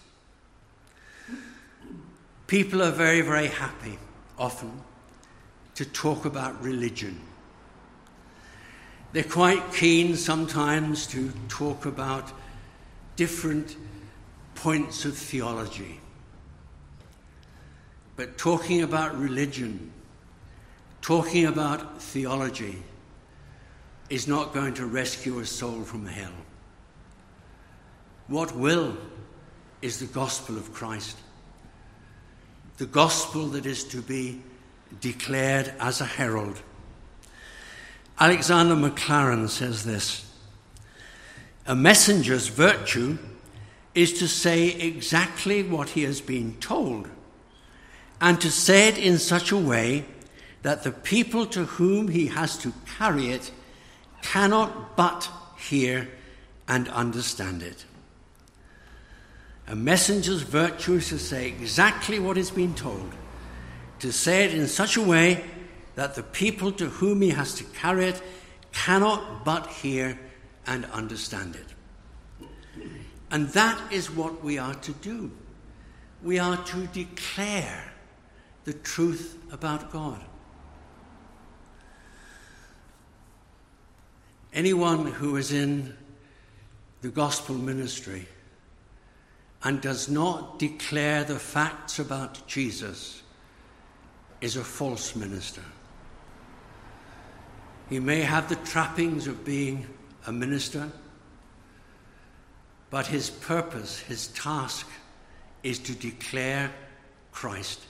People 2.47 2.83
are 2.83 2.91
very, 2.91 3.23
very 3.23 3.47
happy 3.47 3.99
often 4.39 4.73
to 5.75 5.85
talk 5.85 6.25
about 6.25 6.61
religion. 6.63 7.21
They're 9.13 9.25
quite 9.25 9.73
keen 9.73 10.17
sometimes 10.17 11.07
to 11.09 11.33
talk 11.49 11.87
about 11.87 12.33
different 13.17 13.77
points 14.55 15.05
of 15.05 15.17
theology. 15.17 16.01
But 18.17 18.39
talking 18.39 18.83
about 18.83 19.19
religion, 19.19 19.93
talking 21.01 21.47
about 21.47 22.01
theology, 22.03 22.83
is 24.09 24.29
not 24.29 24.53
going 24.53 24.75
to 24.75 24.87
rescue 24.87 25.39
a 25.41 25.47
soul 25.47 25.83
from 25.83 26.07
hell. 26.07 26.33
What 28.29 28.55
will 28.55 28.97
is 29.83 29.99
the 29.99 30.07
gospel 30.07 30.57
of 30.57 30.73
Christ. 30.73 31.17
The 32.83 32.89
gospel 32.89 33.47
that 33.51 33.65
is 33.65 33.85
to 33.85 34.03
be 34.03 34.43
declared 35.01 35.73
as 35.79 36.01
a 36.01 36.05
herald. 36.05 36.61
Alexander 38.19 38.75
Maclaren 38.75 39.49
says 39.49 39.85
this 39.85 40.29
A 41.65 41.77
messenger's 41.77 42.49
virtue 42.49 43.19
is 43.95 44.15
to 44.15 44.27
say 44.27 44.71
exactly 44.71 45.63
what 45.63 45.91
he 45.91 46.03
has 46.03 46.21
been 46.21 46.57
told, 46.59 47.09
and 48.21 48.41
to 48.41 48.51
say 48.51 48.89
it 48.89 48.99
in 48.99 49.17
such 49.17 49.53
a 49.53 49.57
way 49.57 50.05
that 50.63 50.83
the 50.83 50.91
people 50.91 51.47
to 51.47 51.67
whom 51.67 52.09
he 52.09 52.27
has 52.27 52.59
to 52.59 52.73
carry 52.99 53.29
it 53.29 53.53
cannot 54.23 54.97
but 54.97 55.31
hear 55.57 56.09
and 56.67 56.89
understand 56.89 57.63
it. 57.63 57.85
A 59.69 59.77
messenger's 59.77 60.43
virtue 60.43 60.95
is 60.95 61.09
to 61.09 61.19
say 61.19 61.47
exactly 61.47 62.19
what 62.19 62.37
has 62.37 62.51
been 62.51 62.75
told, 62.75 63.13
to 64.01 64.13
say 64.13 64.45
it 64.45 64.55
in 64.55 64.67
such 64.67 64.97
a 64.97 65.03
way 65.03 65.45
that 65.95 66.15
the 66.15 66.23
people 66.23 66.73
to 66.73 66.87
whom 66.87 67.23
he 67.23 67.31
has 67.31 67.55
to 67.55 67.65
carry 67.65 68.07
it 68.07 68.23
cannot 68.73 69.45
but 69.45 69.67
hear 69.69 70.19
and 70.67 70.85
understand 70.87 71.57
it. 71.57 71.67
And 73.31 73.49
that 73.51 73.93
is 73.93 74.11
what 74.11 74.43
we 74.43 74.59
are 74.59 74.75
to 74.75 74.93
do. 74.93 75.31
We 76.23 76.39
are 76.39 76.57
to 76.57 76.87
declare 76.89 77.93
the 78.65 78.73
truth 78.73 79.39
about 79.51 79.91
God. 79.91 80.21
Anyone 84.53 85.07
who 85.07 85.37
is 85.37 85.53
in 85.53 85.97
the 87.01 87.09
gospel 87.09 87.57
ministry 87.57 88.29
and 89.65 89.81
does 89.81 90.09
not 90.09 90.59
declare 90.59 91.25
the 91.25 91.39
facts 91.39 91.99
about 91.99 92.47
Jesus 92.47 93.23
is 94.41 94.57
a 94.57 94.65
false 94.65 95.15
minister. 95.15 95.63
He 97.89 98.01
may 98.01 98.23
have 98.23 98.49
the 98.49 98.57
trappings 98.57 99.27
of 99.27 99.45
being 99.45 99.87
a 100.27 100.33
minister, 100.33 100.91
but 102.91 103.07
his 103.07 103.31
purpose, 103.31 104.01
his 104.01 104.29
task, 104.29 104.89
is 105.63 105.79
to 105.79 105.95
declare 105.95 106.73
Christ, 107.31 107.81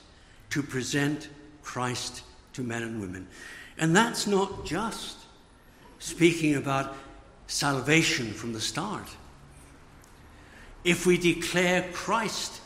to 0.51 0.61
present 0.61 1.29
Christ 1.63 2.23
to 2.53 2.61
men 2.61 2.83
and 2.83 3.01
women. 3.01 3.27
And 3.77 3.95
that's 3.95 4.27
not 4.27 4.65
just 4.65 5.17
speaking 5.99 6.55
about 6.55 6.95
salvation 7.47 8.31
from 8.31 8.53
the 8.53 8.61
start. 8.61 9.07
If 10.83 11.05
we 11.05 11.17
declare 11.17 11.89
Christ, 11.93 12.61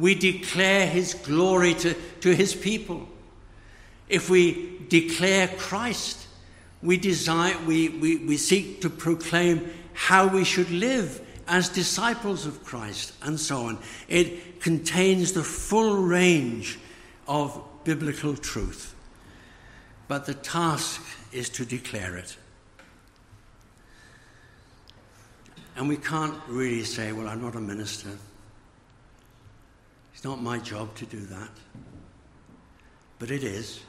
We 0.00 0.14
declare 0.14 0.86
his 0.86 1.12
glory 1.12 1.74
to, 1.74 1.94
to 2.22 2.34
his 2.34 2.54
people. 2.54 3.06
If 4.08 4.30
we 4.30 4.80
declare 4.88 5.48
Christ, 5.48 6.26
we, 6.82 6.96
desire, 6.96 7.56
we, 7.66 7.90
we, 7.90 8.16
we 8.16 8.38
seek 8.38 8.80
to 8.80 8.88
proclaim 8.88 9.70
how 9.92 10.26
we 10.26 10.44
should 10.44 10.70
live 10.70 11.20
as 11.46 11.68
disciples 11.68 12.46
of 12.46 12.64
Christ, 12.64 13.12
and 13.22 13.38
so 13.38 13.66
on. 13.66 13.78
It 14.08 14.60
contains 14.60 15.32
the 15.32 15.42
full 15.42 15.96
range 15.96 16.78
of 17.28 17.60
biblical 17.84 18.36
truth. 18.36 18.94
But 20.08 20.24
the 20.24 20.34
task 20.34 21.02
is 21.32 21.50
to 21.50 21.66
declare 21.66 22.16
it. 22.16 22.36
And 25.80 25.88
we 25.88 25.96
can't 25.96 26.34
really 26.46 26.84
say, 26.84 27.10
well, 27.12 27.26
I'm 27.26 27.40
not 27.40 27.54
a 27.54 27.60
minister. 27.60 28.10
It's 30.12 30.24
not 30.24 30.42
my 30.42 30.58
job 30.58 30.94
to 30.96 31.06
do 31.06 31.20
that. 31.20 31.48
But 33.18 33.30
it 33.30 33.42
is. 33.42 33.80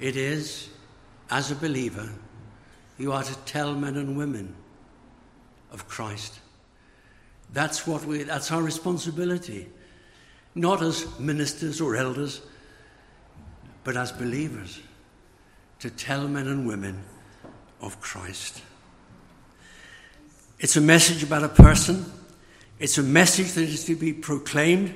It 0.00 0.16
is, 0.16 0.70
as 1.30 1.50
a 1.50 1.54
believer, 1.54 2.08
you 2.96 3.12
are 3.12 3.22
to 3.22 3.34
tell 3.40 3.74
men 3.74 3.98
and 3.98 4.16
women 4.16 4.54
of 5.70 5.86
Christ. 5.86 6.38
That's 7.52 7.86
what 7.86 8.06
we 8.06 8.22
that's 8.22 8.50
our 8.50 8.62
responsibility. 8.62 9.68
Not 10.54 10.82
as 10.82 11.06
ministers 11.20 11.78
or 11.78 11.96
elders, 11.96 12.40
but 13.84 13.98
as 13.98 14.12
believers 14.12 14.80
to 15.80 15.90
tell 15.90 16.26
men 16.26 16.48
and 16.48 16.66
women 16.66 17.04
of 17.82 18.00
Christ. 18.00 18.62
It's 20.58 20.76
a 20.76 20.80
message 20.80 21.22
about 21.22 21.44
a 21.44 21.48
person. 21.48 22.04
It's 22.78 22.98
a 22.98 23.02
message 23.02 23.52
that 23.52 23.62
is 23.62 23.84
to 23.84 23.96
be 23.96 24.12
proclaimed, 24.12 24.94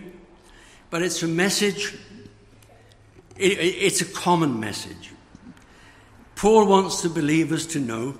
but 0.90 1.02
it's 1.02 1.22
a 1.22 1.28
message, 1.28 1.94
it, 3.36 3.58
it's 3.58 4.00
a 4.00 4.06
common 4.06 4.60
message. 4.60 5.12
Paul 6.34 6.66
wants 6.66 7.02
the 7.02 7.08
believers 7.08 7.66
to 7.68 7.80
know 7.80 8.14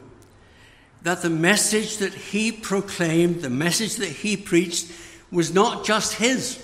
that 1.03 1.23
the 1.23 1.31
message 1.31 1.99
that 1.99 2.13
he 2.13 2.53
proclaimed, 2.53 3.41
the 3.41 3.51
message 3.51 3.97
that 3.97 4.09
he 4.09 4.37
preached, 4.37 4.91
was 5.31 5.53
not 5.55 5.85
just 5.85 6.15
his, 6.15 6.63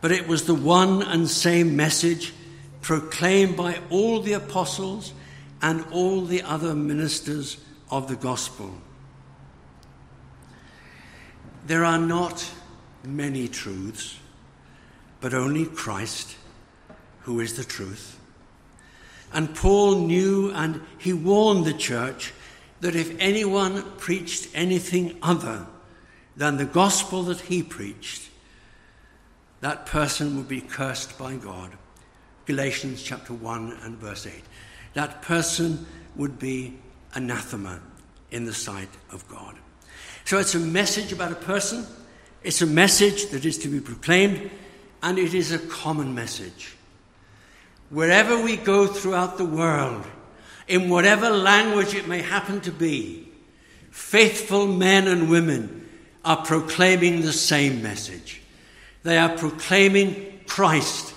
but 0.00 0.12
it 0.12 0.28
was 0.28 0.44
the 0.44 0.54
one 0.54 1.02
and 1.02 1.28
same 1.28 1.76
message 1.76 2.34
proclaimed 2.82 3.56
by 3.56 3.78
all 3.90 4.20
the 4.20 4.34
apostles 4.34 5.12
and 5.60 5.84
all 5.90 6.22
the 6.22 6.42
other 6.42 6.74
ministers 6.74 7.58
of 7.90 8.08
the 8.08 8.16
gospel. 8.16 8.74
There 11.66 11.84
are 11.84 11.98
not 11.98 12.50
many 13.04 13.48
truths, 13.48 14.18
but 15.20 15.34
only 15.34 15.66
Christ, 15.66 16.36
who 17.22 17.40
is 17.40 17.56
the 17.56 17.64
truth. 17.64 18.18
And 19.32 19.54
Paul 19.54 20.00
knew 20.00 20.50
and 20.52 20.80
he 20.96 21.12
warned 21.12 21.64
the 21.64 21.74
church 21.74 22.32
that 22.80 22.94
if 22.94 23.14
anyone 23.18 23.82
preached 23.98 24.48
anything 24.54 25.18
other 25.22 25.66
than 26.36 26.56
the 26.56 26.64
gospel 26.64 27.24
that 27.24 27.40
he 27.40 27.62
preached, 27.62 28.30
that 29.60 29.86
person 29.86 30.36
would 30.36 30.48
be 30.48 30.60
cursed 30.60 31.18
by 31.18 31.34
God. 31.34 31.72
Galatians 32.46 33.02
chapter 33.02 33.34
1 33.34 33.78
and 33.82 33.96
verse 33.96 34.26
8. 34.26 34.32
That 34.94 35.20
person 35.20 35.86
would 36.16 36.38
be 36.38 36.78
anathema 37.14 37.80
in 38.30 38.44
the 38.44 38.54
sight 38.54 38.88
of 39.10 39.26
God. 39.28 39.56
So 40.24 40.38
it's 40.38 40.54
a 40.54 40.60
message 40.60 41.12
about 41.12 41.32
a 41.32 41.36
person, 41.36 41.86
it's 42.42 42.62
a 42.62 42.66
message 42.66 43.26
that 43.30 43.44
is 43.44 43.58
to 43.58 43.68
be 43.68 43.80
proclaimed, 43.80 44.50
and 45.02 45.18
it 45.18 45.34
is 45.34 45.52
a 45.52 45.58
common 45.58 46.14
message. 46.14 46.74
Wherever 47.90 48.42
we 48.42 48.56
go 48.56 48.86
throughout 48.86 49.38
the 49.38 49.44
world, 49.44 50.04
in 50.66 50.90
whatever 50.90 51.30
language 51.30 51.94
it 51.94 52.06
may 52.06 52.20
happen 52.20 52.60
to 52.60 52.70
be, 52.70 53.28
faithful 53.90 54.66
men 54.66 55.08
and 55.08 55.30
women 55.30 55.88
are 56.24 56.44
proclaiming 56.44 57.22
the 57.22 57.32
same 57.32 57.82
message. 57.82 58.42
They 59.02 59.16
are 59.16 59.34
proclaiming 59.34 60.40
Christ 60.46 61.14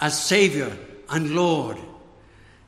as 0.00 0.20
Saviour 0.20 0.72
and 1.08 1.34
Lord 1.34 1.78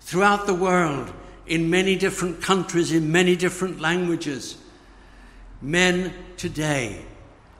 throughout 0.01 0.46
the 0.46 0.55
world 0.55 1.12
in 1.46 1.70
many 1.70 1.96
different 1.96 2.40
countries, 2.40 2.92
in 2.92 3.11
many 3.11 3.37
different 3.37 3.81
languages. 3.81 4.57
Men 5.61 6.14
today 6.37 7.05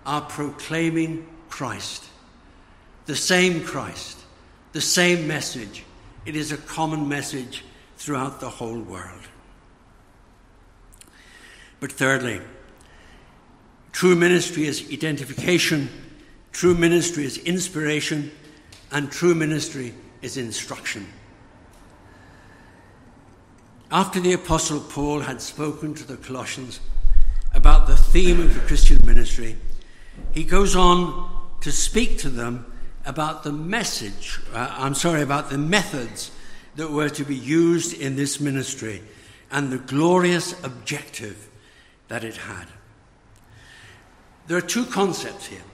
are 0.05 0.23
proclaiming 0.23 1.27
Christ, 1.49 2.05
the 3.07 3.17
same 3.17 3.65
Christ, 3.65 4.19
the 4.73 4.81
same 4.81 5.27
message. 5.27 5.85
It 6.25 6.37
is 6.37 6.53
a 6.53 6.57
common 6.57 7.09
message 7.09 7.65
throughout 7.97 8.41
the 8.41 8.49
whole 8.49 8.81
world. 8.81 9.29
But 11.81 11.93
thirdly, 11.93 12.41
true 13.93 14.15
ministry 14.15 14.67
is 14.67 14.89
identification, 14.93 15.89
true 16.53 16.75
ministry 16.75 17.25
is 17.25 17.39
inspiration, 17.39 18.31
and 18.91 19.11
true 19.11 19.35
ministry 19.35 19.95
is 20.21 20.37
instruction. 20.37 21.07
After 23.93 24.21
the 24.21 24.33
Apostle 24.33 24.81
Paul 24.81 25.21
had 25.21 25.43
spoken 25.43 25.93
to 25.93 26.05
the 26.05 26.17
Colossians 26.17 26.81
about 27.53 27.87
the 27.87 27.97
theme 27.97 28.41
of 28.41 28.55
the 28.55 28.61
Christian 28.61 28.99
ministry, 29.05 29.55
he 30.31 30.45
goes 30.45 30.75
on 30.75 31.31
to 31.61 31.71
speak 31.71 32.17
to 32.21 32.31
them 32.31 32.65
about 33.05 33.43
the 33.43 33.53
message, 33.53 34.41
uh, 34.55 34.75
I'm 34.79 34.95
sorry, 34.95 35.21
about 35.21 35.51
the 35.51 35.59
methods 35.59 36.31
that 36.77 36.91
were 36.91 37.11
to 37.11 37.23
be 37.23 37.37
used 37.37 37.93
in 37.93 38.17
this 38.17 38.41
ministry 38.41 39.03
and 39.51 39.71
the 39.71 39.77
glorious 39.77 40.55
objective 40.65 41.51
that 42.09 42.25
it 42.25 42.39
had. 42.39 42.69
There 44.47 44.57
are 44.57 44.63
two 44.63 44.87
concepts 44.87 45.49
here 45.49 45.65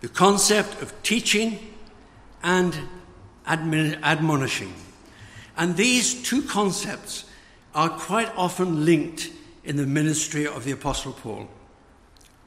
the 0.00 0.08
concept 0.08 0.82
of 0.82 1.00
teaching 1.04 1.60
and 2.42 2.76
admon- 3.46 4.02
admonishing. 4.02 4.74
And 5.56 5.76
these 5.76 6.22
two 6.22 6.42
concepts 6.42 7.24
are 7.74 7.90
quite 7.90 8.32
often 8.36 8.84
linked 8.84 9.30
in 9.64 9.76
the 9.76 9.86
ministry 9.86 10.46
of 10.46 10.64
the 10.64 10.72
Apostle 10.72 11.12
Paul. 11.12 11.48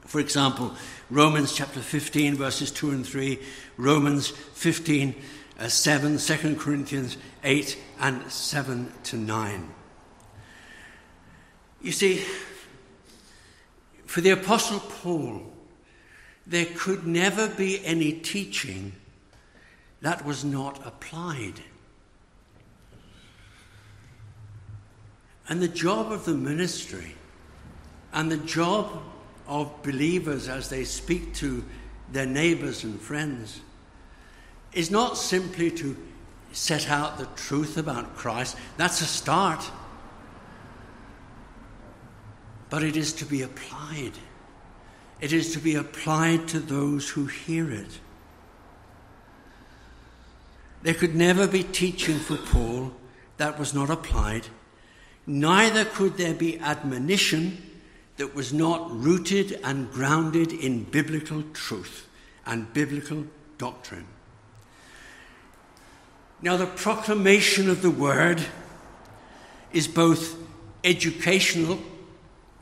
For 0.02 0.20
example, 0.20 0.74
Romans 1.10 1.52
chapter 1.52 1.80
15, 1.80 2.36
verses 2.36 2.70
2 2.70 2.90
and 2.90 3.06
3, 3.06 3.38
Romans 3.76 4.28
15, 4.28 5.14
uh, 5.58 5.68
7, 5.68 6.18
2 6.18 6.56
Corinthians 6.56 7.16
8, 7.42 7.78
and 8.00 8.30
7 8.30 8.92
to 9.04 9.16
9. 9.16 9.70
You 11.82 11.92
see, 11.92 12.24
for 14.06 14.20
the 14.20 14.30
Apostle 14.30 14.80
Paul, 14.80 15.42
there 16.46 16.66
could 16.76 17.06
never 17.06 17.48
be 17.48 17.84
any 17.84 18.12
teaching 18.12 18.92
that 20.00 20.24
was 20.24 20.44
not 20.44 20.86
applied. 20.86 21.62
And 25.48 25.62
the 25.62 25.68
job 25.68 26.10
of 26.10 26.24
the 26.24 26.34
ministry 26.34 27.14
and 28.12 28.30
the 28.30 28.38
job 28.38 29.02
of 29.46 29.82
believers 29.82 30.48
as 30.48 30.68
they 30.68 30.84
speak 30.84 31.34
to 31.34 31.64
their 32.12 32.26
neighbors 32.26 32.84
and 32.84 33.00
friends 33.00 33.60
is 34.72 34.90
not 34.90 35.16
simply 35.16 35.70
to 35.70 35.96
set 36.52 36.88
out 36.88 37.18
the 37.18 37.26
truth 37.36 37.76
about 37.76 38.16
Christ. 38.16 38.56
That's 38.76 39.00
a 39.00 39.06
start. 39.06 39.70
But 42.70 42.82
it 42.82 42.96
is 42.96 43.12
to 43.14 43.24
be 43.24 43.42
applied. 43.42 44.12
It 45.20 45.32
is 45.32 45.52
to 45.52 45.58
be 45.58 45.76
applied 45.76 46.48
to 46.48 46.58
those 46.58 47.08
who 47.08 47.26
hear 47.26 47.70
it. 47.70 48.00
There 50.82 50.94
could 50.94 51.14
never 51.14 51.46
be 51.46 51.62
teaching 51.62 52.18
for 52.18 52.36
Paul 52.36 52.92
that 53.38 53.58
was 53.58 53.72
not 53.72 53.90
applied 53.90 54.46
neither 55.26 55.84
could 55.84 56.16
there 56.16 56.34
be 56.34 56.58
admonition 56.60 57.62
that 58.16 58.34
was 58.34 58.52
not 58.52 58.90
rooted 58.90 59.58
and 59.62 59.90
grounded 59.90 60.52
in 60.52 60.84
biblical 60.84 61.42
truth 61.52 62.08
and 62.46 62.72
biblical 62.72 63.26
doctrine. 63.58 64.06
Now, 66.40 66.56
the 66.56 66.66
proclamation 66.66 67.68
of 67.68 67.82
the 67.82 67.90
word 67.90 68.44
is 69.72 69.88
both 69.88 70.36
educational, 70.84 71.78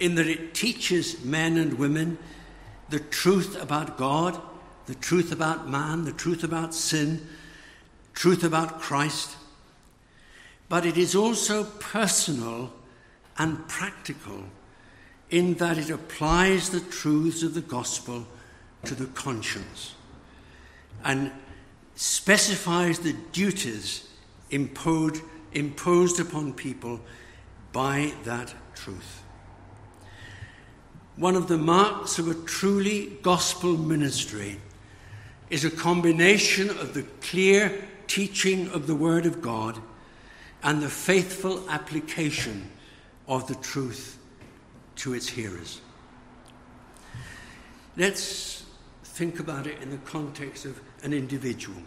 in 0.00 0.14
that 0.16 0.26
it 0.26 0.54
teaches 0.54 1.24
men 1.24 1.56
and 1.56 1.78
women 1.78 2.18
the 2.88 2.98
truth 2.98 3.60
about 3.60 3.96
God, 3.96 4.40
the 4.86 4.94
truth 4.94 5.32
about 5.32 5.68
man, 5.68 6.04
the 6.04 6.12
truth 6.12 6.44
about 6.44 6.74
sin, 6.74 7.26
truth 8.12 8.44
about 8.44 8.80
Christ 8.80 9.36
but 10.68 10.86
it 10.86 10.96
is 10.96 11.14
also 11.14 11.64
personal 11.64 12.72
and 13.38 13.66
practical 13.68 14.44
in 15.30 15.54
that 15.54 15.78
it 15.78 15.90
applies 15.90 16.70
the 16.70 16.80
truths 16.80 17.42
of 17.42 17.54
the 17.54 17.60
gospel 17.60 18.26
to 18.84 18.94
the 18.94 19.06
conscience 19.06 19.94
and 21.04 21.30
specifies 21.94 23.00
the 23.00 23.14
duties 23.32 24.08
imposed, 24.50 25.22
imposed 25.52 26.20
upon 26.20 26.52
people 26.52 27.00
by 27.72 28.12
that 28.24 28.54
truth. 28.74 29.22
One 31.16 31.36
of 31.36 31.48
the 31.48 31.58
marks 31.58 32.18
of 32.18 32.28
a 32.28 32.34
truly 32.34 33.18
gospel 33.22 33.76
ministry 33.76 34.60
is 35.50 35.64
a 35.64 35.70
combination 35.70 36.70
of 36.70 36.94
the 36.94 37.02
clear 37.20 37.86
teaching 38.06 38.68
of 38.70 38.86
the 38.86 38.94
Word 38.94 39.26
of 39.26 39.40
God 39.40 39.80
and 40.64 40.82
the 40.82 40.88
faithful 40.88 41.62
application 41.68 42.70
of 43.28 43.46
the 43.46 43.54
truth 43.56 44.18
to 44.96 45.12
its 45.12 45.28
hearers. 45.28 45.80
Let's 47.96 48.64
think 49.04 49.38
about 49.38 49.66
it 49.66 49.80
in 49.82 49.90
the 49.90 49.98
context 49.98 50.64
of 50.64 50.80
an 51.02 51.12
individual. 51.12 51.80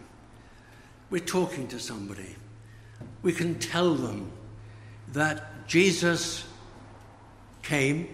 We're 1.10 1.24
talking 1.24 1.66
to 1.68 1.80
somebody. 1.80 2.36
We 3.22 3.32
can 3.32 3.58
tell 3.58 3.94
them 3.94 4.30
that 5.12 5.66
Jesus 5.66 6.44
came. 7.62 8.08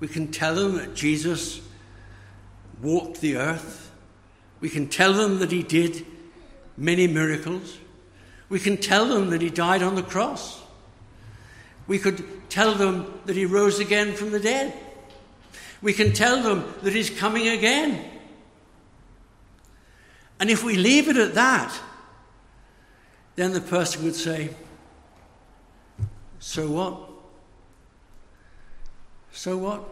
We 0.00 0.08
can 0.08 0.32
tell 0.32 0.54
them 0.54 0.76
that 0.76 0.94
Jesus 0.94 1.60
walked 2.82 3.20
the 3.20 3.36
earth. 3.36 3.92
We 4.60 4.70
can 4.70 4.88
tell 4.88 5.12
them 5.12 5.38
that 5.40 5.52
he 5.52 5.62
did 5.62 6.06
many 6.76 7.06
miracles. 7.06 7.78
We 8.48 8.60
can 8.60 8.76
tell 8.76 9.06
them 9.06 9.30
that 9.30 9.42
he 9.42 9.50
died 9.50 9.82
on 9.82 9.94
the 9.94 10.02
cross. 10.02 10.62
We 11.86 11.98
could 11.98 12.24
tell 12.48 12.74
them 12.74 13.20
that 13.26 13.36
he 13.36 13.44
rose 13.44 13.78
again 13.78 14.14
from 14.14 14.30
the 14.30 14.40
dead. 14.40 14.72
We 15.82 15.92
can 15.92 16.12
tell 16.12 16.42
them 16.42 16.64
that 16.82 16.92
he's 16.92 17.10
coming 17.10 17.48
again. 17.48 18.04
And 20.38 20.50
if 20.50 20.64
we 20.64 20.76
leave 20.76 21.08
it 21.08 21.16
at 21.16 21.34
that, 21.34 21.78
then 23.36 23.52
the 23.52 23.60
person 23.60 24.04
would 24.04 24.14
say, 24.14 24.50
So 26.38 26.68
what? 26.70 26.98
So 29.32 29.56
what? 29.56 29.84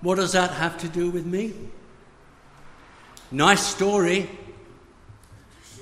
What 0.00 0.16
does 0.16 0.32
that 0.32 0.50
have 0.50 0.78
to 0.78 0.88
do 0.88 1.10
with 1.10 1.24
me? 1.24 1.54
Nice 3.30 3.66
story, 3.66 4.30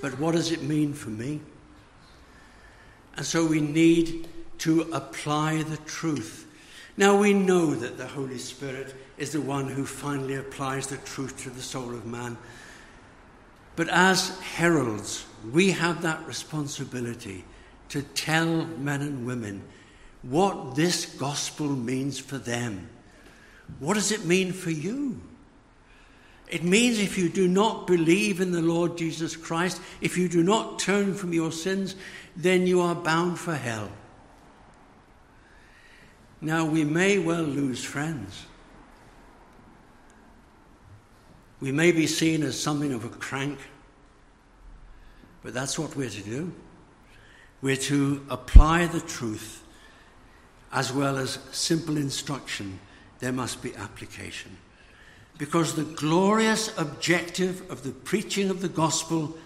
but 0.04 0.18
what 0.18 0.34
does 0.34 0.52
it 0.52 0.62
mean 0.62 0.92
for 0.92 1.08
me? 1.08 1.40
And 3.16 3.24
so 3.24 3.46
we 3.46 3.62
need 3.62 4.28
to 4.58 4.82
apply 4.92 5.62
the 5.62 5.78
truth. 5.78 6.46
Now 6.98 7.16
we 7.16 7.32
know 7.32 7.74
that 7.74 7.96
the 7.96 8.06
Holy 8.06 8.36
Spirit 8.36 8.94
is 9.16 9.32
the 9.32 9.40
one 9.40 9.66
who 9.66 9.86
finally 9.86 10.34
applies 10.34 10.88
the 10.88 10.98
truth 10.98 11.42
to 11.44 11.48
the 11.48 11.62
soul 11.62 11.94
of 11.94 12.04
man. 12.04 12.36
But 13.76 13.88
as 13.88 14.38
heralds, 14.40 15.24
we 15.50 15.70
have 15.70 16.02
that 16.02 16.26
responsibility 16.26 17.46
to 17.88 18.02
tell 18.02 18.66
men 18.66 19.00
and 19.00 19.24
women 19.24 19.62
what 20.20 20.74
this 20.74 21.06
gospel 21.06 21.68
means 21.68 22.18
for 22.18 22.36
them. 22.36 22.90
What 23.78 23.94
does 23.94 24.12
it 24.12 24.26
mean 24.26 24.52
for 24.52 24.70
you? 24.70 25.18
It 26.48 26.62
means 26.62 26.98
if 26.98 27.16
you 27.16 27.28
do 27.28 27.48
not 27.48 27.86
believe 27.86 28.40
in 28.40 28.52
the 28.52 28.62
Lord 28.62 28.98
Jesus 28.98 29.36
Christ, 29.36 29.80
if 30.00 30.18
you 30.18 30.28
do 30.28 30.42
not 30.42 30.78
turn 30.78 31.14
from 31.14 31.32
your 31.32 31.50
sins, 31.50 31.96
then 32.36 32.66
you 32.66 32.80
are 32.80 32.94
bound 32.94 33.38
for 33.38 33.54
hell. 33.54 33.90
Now, 36.40 36.66
we 36.66 36.84
may 36.84 37.18
well 37.18 37.42
lose 37.42 37.82
friends. 37.82 38.44
We 41.60 41.72
may 41.72 41.92
be 41.92 42.06
seen 42.06 42.42
as 42.42 42.60
something 42.60 42.92
of 42.92 43.06
a 43.06 43.08
crank, 43.08 43.58
but 45.42 45.54
that's 45.54 45.78
what 45.78 45.96
we're 45.96 46.10
to 46.10 46.22
do. 46.22 46.52
We're 47.62 47.76
to 47.76 48.26
apply 48.28 48.86
the 48.86 49.00
truth 49.00 49.62
as 50.70 50.92
well 50.92 51.16
as 51.16 51.38
simple 51.52 51.96
instruction. 51.96 52.80
There 53.20 53.32
must 53.32 53.62
be 53.62 53.74
application. 53.76 54.58
Because 55.38 55.74
the 55.74 55.84
glorious 55.84 56.76
objective 56.78 57.68
of 57.70 57.82
the 57.82 57.90
preaching 57.90 58.50
of 58.50 58.60
the 58.60 58.68
gospel 58.68 59.36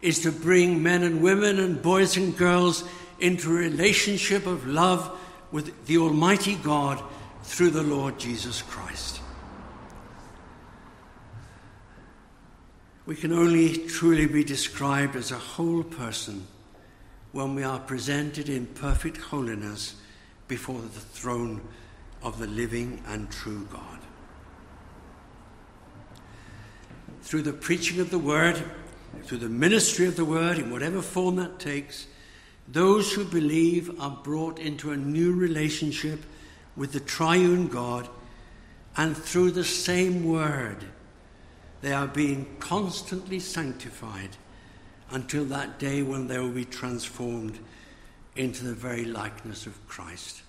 is 0.00 0.20
to 0.20 0.30
bring 0.30 0.82
men 0.82 1.02
and 1.02 1.22
women 1.22 1.58
and 1.58 1.82
boys 1.82 2.16
and 2.16 2.36
girls 2.36 2.84
into 3.18 3.50
a 3.50 3.54
relationship 3.54 4.46
of 4.46 4.66
love 4.66 5.18
with 5.50 5.86
the 5.86 5.98
Almighty 5.98 6.54
God 6.56 7.02
through 7.42 7.70
the 7.70 7.82
Lord 7.82 8.18
Jesus 8.18 8.62
Christ. 8.62 9.20
We 13.06 13.14
can 13.14 13.32
only 13.32 13.86
truly 13.86 14.26
be 14.26 14.42
described 14.42 15.14
as 15.14 15.30
a 15.30 15.38
whole 15.38 15.84
person 15.84 16.46
when 17.32 17.54
we 17.54 17.62
are 17.62 17.78
presented 17.78 18.48
in 18.48 18.66
perfect 18.66 19.18
holiness 19.18 19.94
before 20.48 20.80
the 20.80 20.88
throne 20.88 21.60
of 22.22 22.38
the 22.38 22.46
living 22.46 23.02
and 23.06 23.30
true 23.30 23.66
God. 23.70 24.05
Through 27.26 27.42
the 27.42 27.52
preaching 27.52 27.98
of 27.98 28.10
the 28.10 28.20
word, 28.20 28.62
through 29.24 29.38
the 29.38 29.48
ministry 29.48 30.06
of 30.06 30.14
the 30.14 30.24
word, 30.24 30.58
in 30.58 30.70
whatever 30.70 31.02
form 31.02 31.34
that 31.36 31.58
takes, 31.58 32.06
those 32.68 33.12
who 33.12 33.24
believe 33.24 34.00
are 34.00 34.16
brought 34.22 34.60
into 34.60 34.92
a 34.92 34.96
new 34.96 35.34
relationship 35.34 36.20
with 36.76 36.92
the 36.92 37.00
triune 37.00 37.66
God, 37.66 38.08
and 38.96 39.16
through 39.16 39.50
the 39.50 39.64
same 39.64 40.24
word, 40.24 40.84
they 41.80 41.92
are 41.92 42.06
being 42.06 42.46
constantly 42.60 43.40
sanctified 43.40 44.36
until 45.10 45.44
that 45.46 45.80
day 45.80 46.04
when 46.04 46.28
they 46.28 46.38
will 46.38 46.52
be 46.52 46.64
transformed 46.64 47.58
into 48.36 48.62
the 48.62 48.74
very 48.74 49.04
likeness 49.04 49.66
of 49.66 49.88
Christ. 49.88 50.42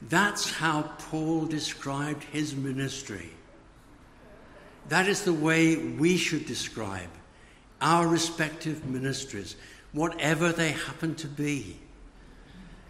That's 0.00 0.48
how 0.48 0.92
Paul 1.10 1.46
described 1.46 2.22
his 2.22 2.54
ministry. 2.54 3.32
That 4.88 5.08
is 5.08 5.22
the 5.22 5.32
way 5.32 5.76
we 5.76 6.16
should 6.16 6.46
describe 6.46 7.10
our 7.80 8.06
respective 8.06 8.86
ministries 8.86 9.56
whatever 9.92 10.52
they 10.52 10.70
happen 10.72 11.14
to 11.16 11.26
be, 11.26 11.78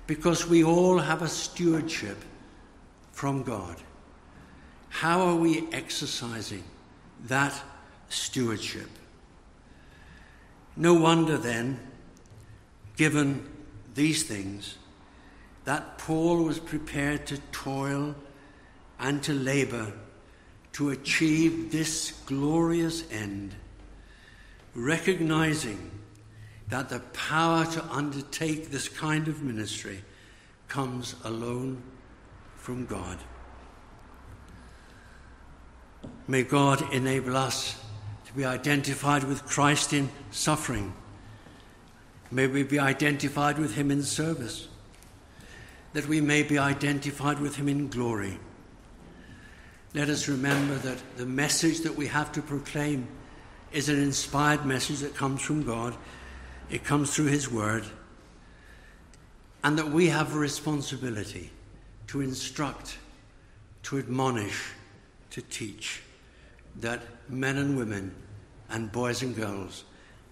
because 0.07 0.47
we 0.47 0.65
all 0.65 0.99
have 0.99 1.23
a 1.23 1.29
stewardship 1.29 2.19
from 3.13 3.43
God. 3.43 3.77
How 4.89 5.21
are 5.23 5.37
we 5.37 5.69
exercising 5.73 6.65
that 7.27 7.55
stewardship? 8.09 8.89
No 10.77 10.95
wonder 10.95 11.39
then, 11.39 11.81
given 12.97 13.49
these 13.95 14.25
things, 14.25 14.77
that 15.65 15.99
Paul 15.99 16.45
was 16.45 16.59
prepared 16.59 17.27
to 17.27 17.39
toil 17.51 18.15
and 18.99 19.23
to 19.23 19.33
labor 19.33 19.93
to 20.77 20.91
achieve 20.91 21.73
this 21.73 22.13
glorious 22.27 23.11
end, 23.11 23.55
recognizing 24.75 25.91
that 26.69 26.91
the 26.91 27.01
power 27.15 27.65
to 27.65 27.83
undertake 27.87 28.71
this 28.71 28.87
kind 28.87 29.27
of 29.27 29.43
ministry 29.43 30.05
comes 30.69 31.15
alone 31.25 31.83
from 32.59 32.85
God. 32.85 33.17
May 36.29 36.43
God 36.43 36.93
enable 36.93 37.39
us 37.39 37.83
to 38.27 38.35
be 38.35 38.45
identified 38.45 39.25
with 39.25 39.47
Christ 39.47 39.95
in 39.95 40.11
suffering. 40.31 40.93
May 42.31 42.49
we 42.49 42.65
be 42.65 42.79
identified 42.79 43.59
with 43.59 43.77
Him 43.77 43.91
in 43.91 44.03
service. 44.03 44.69
That 45.95 46.07
we 46.07 46.21
may 46.21 46.43
be 46.43 46.59
identified 46.59 47.41
with 47.41 47.57
Him 47.57 47.67
in 47.67 47.89
glory. 47.89 48.39
Let 49.97 50.11
us 50.11 50.29
remember 50.29 50.75
that 50.75 50.99
the 51.17 51.25
message 51.25 51.81
that 51.81 51.97
we 51.97 52.07
have 52.09 52.31
to 52.33 52.43
proclaim 52.43 53.09
is 53.73 53.89
an 53.89 53.99
inspired 53.99 54.67
message 54.67 54.99
that 54.99 55.15
comes 55.15 55.41
from 55.41 55.65
God 55.65 55.97
it 56.69 56.85
comes 56.85 57.15
through 57.15 57.27
His 57.27 57.51
Word. 57.51 57.85
And 59.65 59.79
that 59.79 59.91
we 59.91 60.09
have 60.09 60.35
a 60.35 60.39
responsibility 60.39 61.51
to 62.09 62.21
instruct, 62.21 62.99
to 63.85 63.99
admonish, 63.99 64.71
to 65.31 65.43
teach, 65.43 66.03
that 66.77 67.03
men 67.29 67.57
and 67.57 67.77
women 67.77 68.15
and 68.69 68.93
boys 68.93 69.23
and 69.23 69.35
girls 69.35 69.85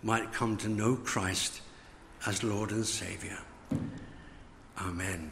might 0.03 0.33
come 0.33 0.57
to 0.59 0.69
know 0.69 0.97
Christ 0.97 1.63
as 2.27 2.45
Lord 2.45 2.71
and 2.71 2.85
Saviour. 2.85 3.39
Amen. 4.79 5.31